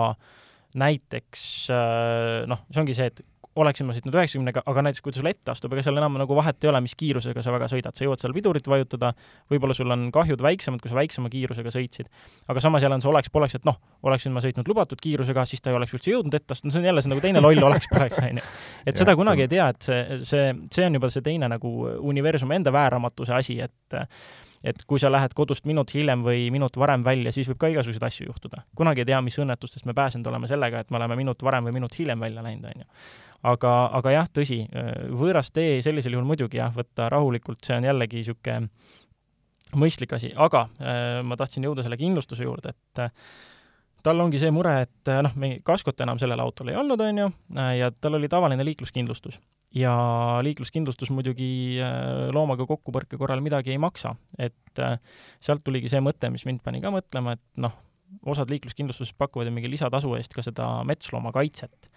[0.80, 1.43] näiteks
[1.76, 3.26] äh, noh, see ongi see, et
[3.60, 6.36] oleksin ma sõitnud üheksakümnega, aga näiteks kui ta sulle ette astub, ega seal enam nagu
[6.38, 9.12] vahet ei ole, mis kiirusega sa väga sõidad, sa jõuad seal pidurit vajutada,
[9.52, 12.12] võib-olla sul on kahjud väiksemad, kui sa väiksema kiirusega sõitsid.
[12.47, 15.74] aga samas jälle on see oleks-poleks, et noh, oleksin ma sõitnud lubatud kiirusega, siis ta
[15.74, 18.39] ei oleks üldse jõudnud ette astuda, see on jälle see nagu teine loll oleks-poleks, on
[18.39, 18.45] ju.
[18.88, 21.74] et seda kunagi ei tea, et see, see, see on juba see teine nagu
[22.14, 23.99] universumi enda vääramatuse asi, et
[24.64, 28.04] et kui sa lähed kodust minut hiljem või minut varem välja, siis võib ka igasuguseid
[28.06, 28.62] asju juhtuda.
[28.78, 31.80] kunagi ei tea, mis õnnetustest me pääsenud oleme sellega, et me oleme minut varem või
[31.80, 32.89] minut hiljem välja läinud, on ju
[33.48, 34.64] aga, aga jah, tõsi,
[35.18, 38.70] võõras tee sellisel juhul muidugi jah, võtta rahulikult, see on jällegi niisugune
[39.80, 43.14] mõistlik asi, aga äh, ma tahtsin jõuda selle kindlustuse juurde, et äh,
[44.04, 45.36] tal ongi see mure, et noh,
[45.68, 47.28] kaskot enam sellel autol ei olnud, on ju,
[47.78, 49.38] ja tal oli tavaline liikluskindlustus.
[49.78, 49.94] Ja
[50.44, 51.78] liikluskindlustus muidugi
[52.34, 54.82] loomaga kokkupõrke korral midagi ei maksa, et
[55.39, 57.78] sealt tuligi see mõte, mis mind pani ka mõtlema, et noh,
[58.34, 61.92] osad liikluskindlustused pakuvad ju mingi lisatasu eest ka seda metsloomakaitset.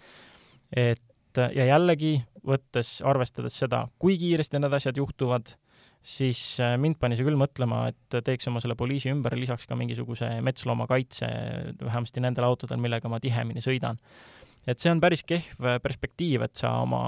[0.77, 1.03] et
[1.37, 5.55] ja jällegi, võttes, arvestades seda, kui kiiresti need asjad juhtuvad,
[6.05, 9.77] siis äh, mind pani see küll mõtlema, et teeks oma selle poliisi ümber lisaks ka
[9.79, 11.29] mingisuguse metsloomakaitse,
[11.81, 13.99] vähemasti nendel autodel, millega ma tihemini sõidan.
[14.65, 17.01] et see on päris kehv perspektiiv, et sa oma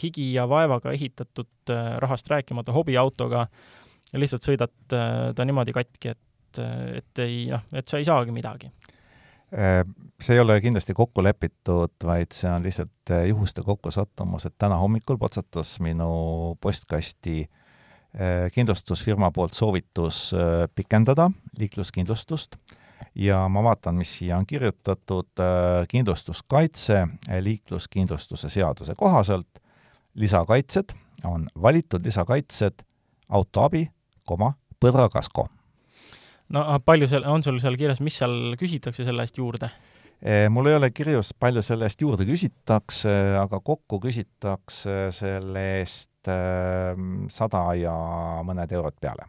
[0.00, 3.46] higi ja vaevaga ehitatud äh, rahast rääkimata hobiautoga
[4.16, 6.22] lihtsalt sõidad äh, ta niimoodi katki, et
[6.56, 8.70] et, et ei noh, et sa ei saagi midagi.
[9.56, 9.84] Äh,
[10.20, 14.76] see ei ole kindlasti kokku lepitud, vaid see on lihtsalt äh, juhuste kokkusattumus, et täna
[14.76, 20.28] hommikul potsatas minu postkasti äh, kindlustusfirma poolt soovitus
[20.74, 22.60] pikendada liikluskindlustust.
[23.16, 25.40] Ja ma vaatan, mis siia on kirjutatud,
[25.88, 27.06] kindlustuskaitse
[27.40, 29.60] liikluskindlustuse seaduse kohaselt,
[30.14, 30.92] lisakaitsed
[31.24, 32.84] on valitud lisakaitsed
[33.28, 33.86] autoabi,
[34.28, 35.48] koma, põdrakasko
[36.54, 39.70] no palju seal, on sul seal kirjas, mis seal küsitakse selle eest juurde?
[40.50, 47.26] mul ei ole kirjus, palju selle eest juurde küsitakse, aga kokku küsitakse selle eest ehm,
[47.28, 47.96] sada ja
[48.46, 49.28] mõned eurod peale.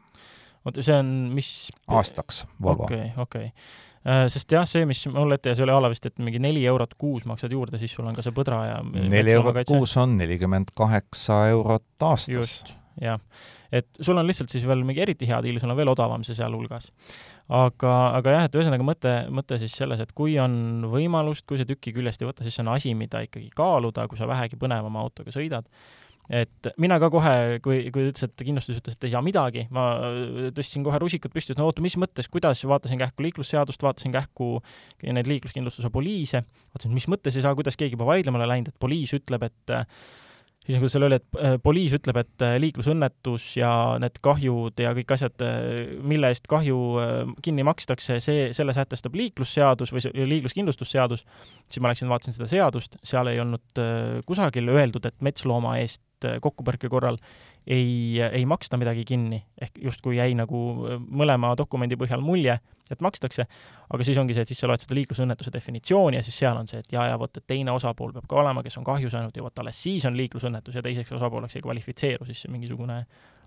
[0.64, 1.52] oota, see on mis?
[1.92, 2.88] aastaks, Volvo.
[2.88, 3.68] okei okay,, okei okay.
[4.08, 6.62] Äh, sest jah, see, mis mul ette jäi, see oli ala vist, et mingi neli
[6.70, 10.14] eurot kuus maksad juurde, siis sul on ka see põdra ja neli eurot kuus on
[10.20, 12.38] nelikümmend kaheksa eurot aastas.
[12.38, 13.20] just, jah.
[13.72, 16.38] Et sul on lihtsalt siis veel mingi eriti hea diil, sul on veel odavam see
[16.38, 16.90] sealhulgas.
[17.48, 21.70] aga, aga jah, et ühesõnaga mõte, mõte siis selles, et kui on võimalust, kui see
[21.70, 25.04] tüki küljest ei võta, siis see on asi, mida ikkagi kaaluda, kui sa vähegi põnevama
[25.04, 25.68] autoga sõidad.
[26.28, 29.86] Et mina ka kohe, kui, kui ütles, et kindlustus ütles, et ei saa midagi, ma
[30.56, 34.58] tõstsin kohe rusikad püsti, et no oota, mis mõttes, kuidas, vaatasin kähku liiklusseadust, vaatasin kähku
[35.08, 36.44] neid liikluskindlustuse poliise,
[36.74, 39.78] vaatasin, mis mõttes ei saa, kuidas keegi juba vaidlemale läinud, et poliis ütleb, et
[40.68, 43.72] siis nagu seal oli, et äh, poliis ütleb, et äh, liiklusõnnetus ja
[44.04, 46.78] need kahjud ja kõik asjad, äh, mille eest kahju
[47.46, 51.24] kinni makstakse, see, selle sätestab liiklusseadus või liikluskindlustusseadus,
[51.68, 53.84] siis ma läksin, vaatasin seda seadust, seal ei olnud
[54.28, 56.04] kusagil öeldud, et metslooma eest
[56.44, 57.20] kokkupõrke korral
[57.68, 60.60] ei, ei maksta midagi kinni, ehk justkui jäi nagu
[60.98, 62.58] mõlema dokumendi põhjal mulje,
[62.92, 63.44] et makstakse,
[63.92, 66.70] aga siis ongi see, et siis sa loed seda liiklusõnnetuse definitsiooni ja siis seal on
[66.70, 69.36] see, et jaa, ja vot, et teine osapool peab ka olema, kes on kahju saanud
[69.36, 73.02] ja vot alles siis on liiklusõnnetus ja teiseks osapooleks ei kvalifitseeru siis mingisugune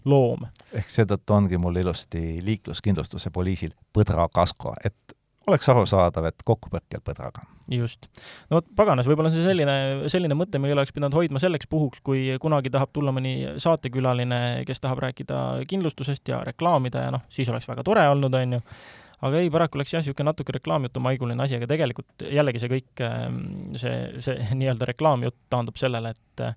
[0.04, 0.44] loom.
[0.76, 5.16] ehk seetõttu ongi mul ilusti liikluskindlustuse poliisil põdrakasko, et
[5.48, 7.44] oleks arusaadav, et kokkupõrkel põdraga.
[7.70, 8.08] just.
[8.50, 9.76] no vot, paganas, võib-olla see selline,
[10.12, 14.82] selline mõte, mille oleks pidanud hoidma selleks puhuks, kui kunagi tahab tulla mõni saatekülaline, kes
[14.84, 18.60] tahab rääkida kindlustusest ja reklaamida ja noh, siis oleks väga tore olnud, on ju,
[19.28, 23.42] aga ei, paraku läks jah, niisugune natuke reklaamjutumaiguline asi, aga tegelikult jällegi see kõik, ähm,
[23.80, 26.56] see, see nii-öelda reklaamjutt taandub sellele, et äh,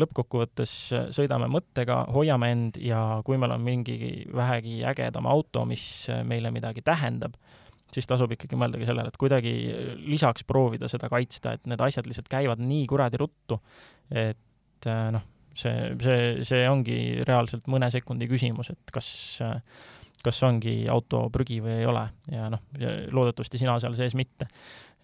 [0.00, 0.70] lõppkokkuvõttes
[1.14, 5.84] sõidame mõttega, hoiame end ja kui meil on mingi vähegi ägedam auto, mis
[6.26, 7.36] meile midagi tähendab,
[7.94, 9.52] siis tasub ikkagi mõeldagi sellele, et kuidagi
[10.04, 13.60] lisaks proovida seda kaitsta, et need asjad lihtsalt käivad nii kuradi ruttu,
[14.10, 15.24] et äh, noh,
[15.58, 19.08] see, see, see ongi reaalselt mõne sekundi küsimus, et kas,
[20.24, 22.64] kas ongi auto prügi või ei ole ja noh,
[23.14, 24.48] loodetavasti sina seal sees mitte.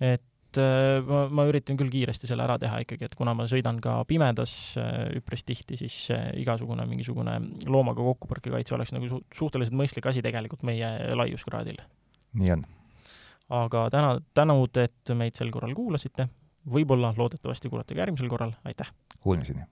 [0.01, 3.79] et äh, ma, ma üritan küll kiiresti selle ära teha ikkagi, et kuna ma sõidan
[3.85, 6.03] ka pimedas äh, üpris tihti, siis
[6.41, 7.39] igasugune mingisugune
[7.71, 11.81] loomaga kokkupõrkekaitse oleks nagu su suhteliselt mõistlik asi tegelikult meie laiuskraadil.
[12.35, 12.69] nii on
[13.51, 16.29] aga täna, tänud, et meid sel korral kuulasite.
[16.71, 18.91] võib-olla, loodetavasti kuulate ka järgmisel korral, aitäh!
[19.21, 19.65] Kuulmiseni!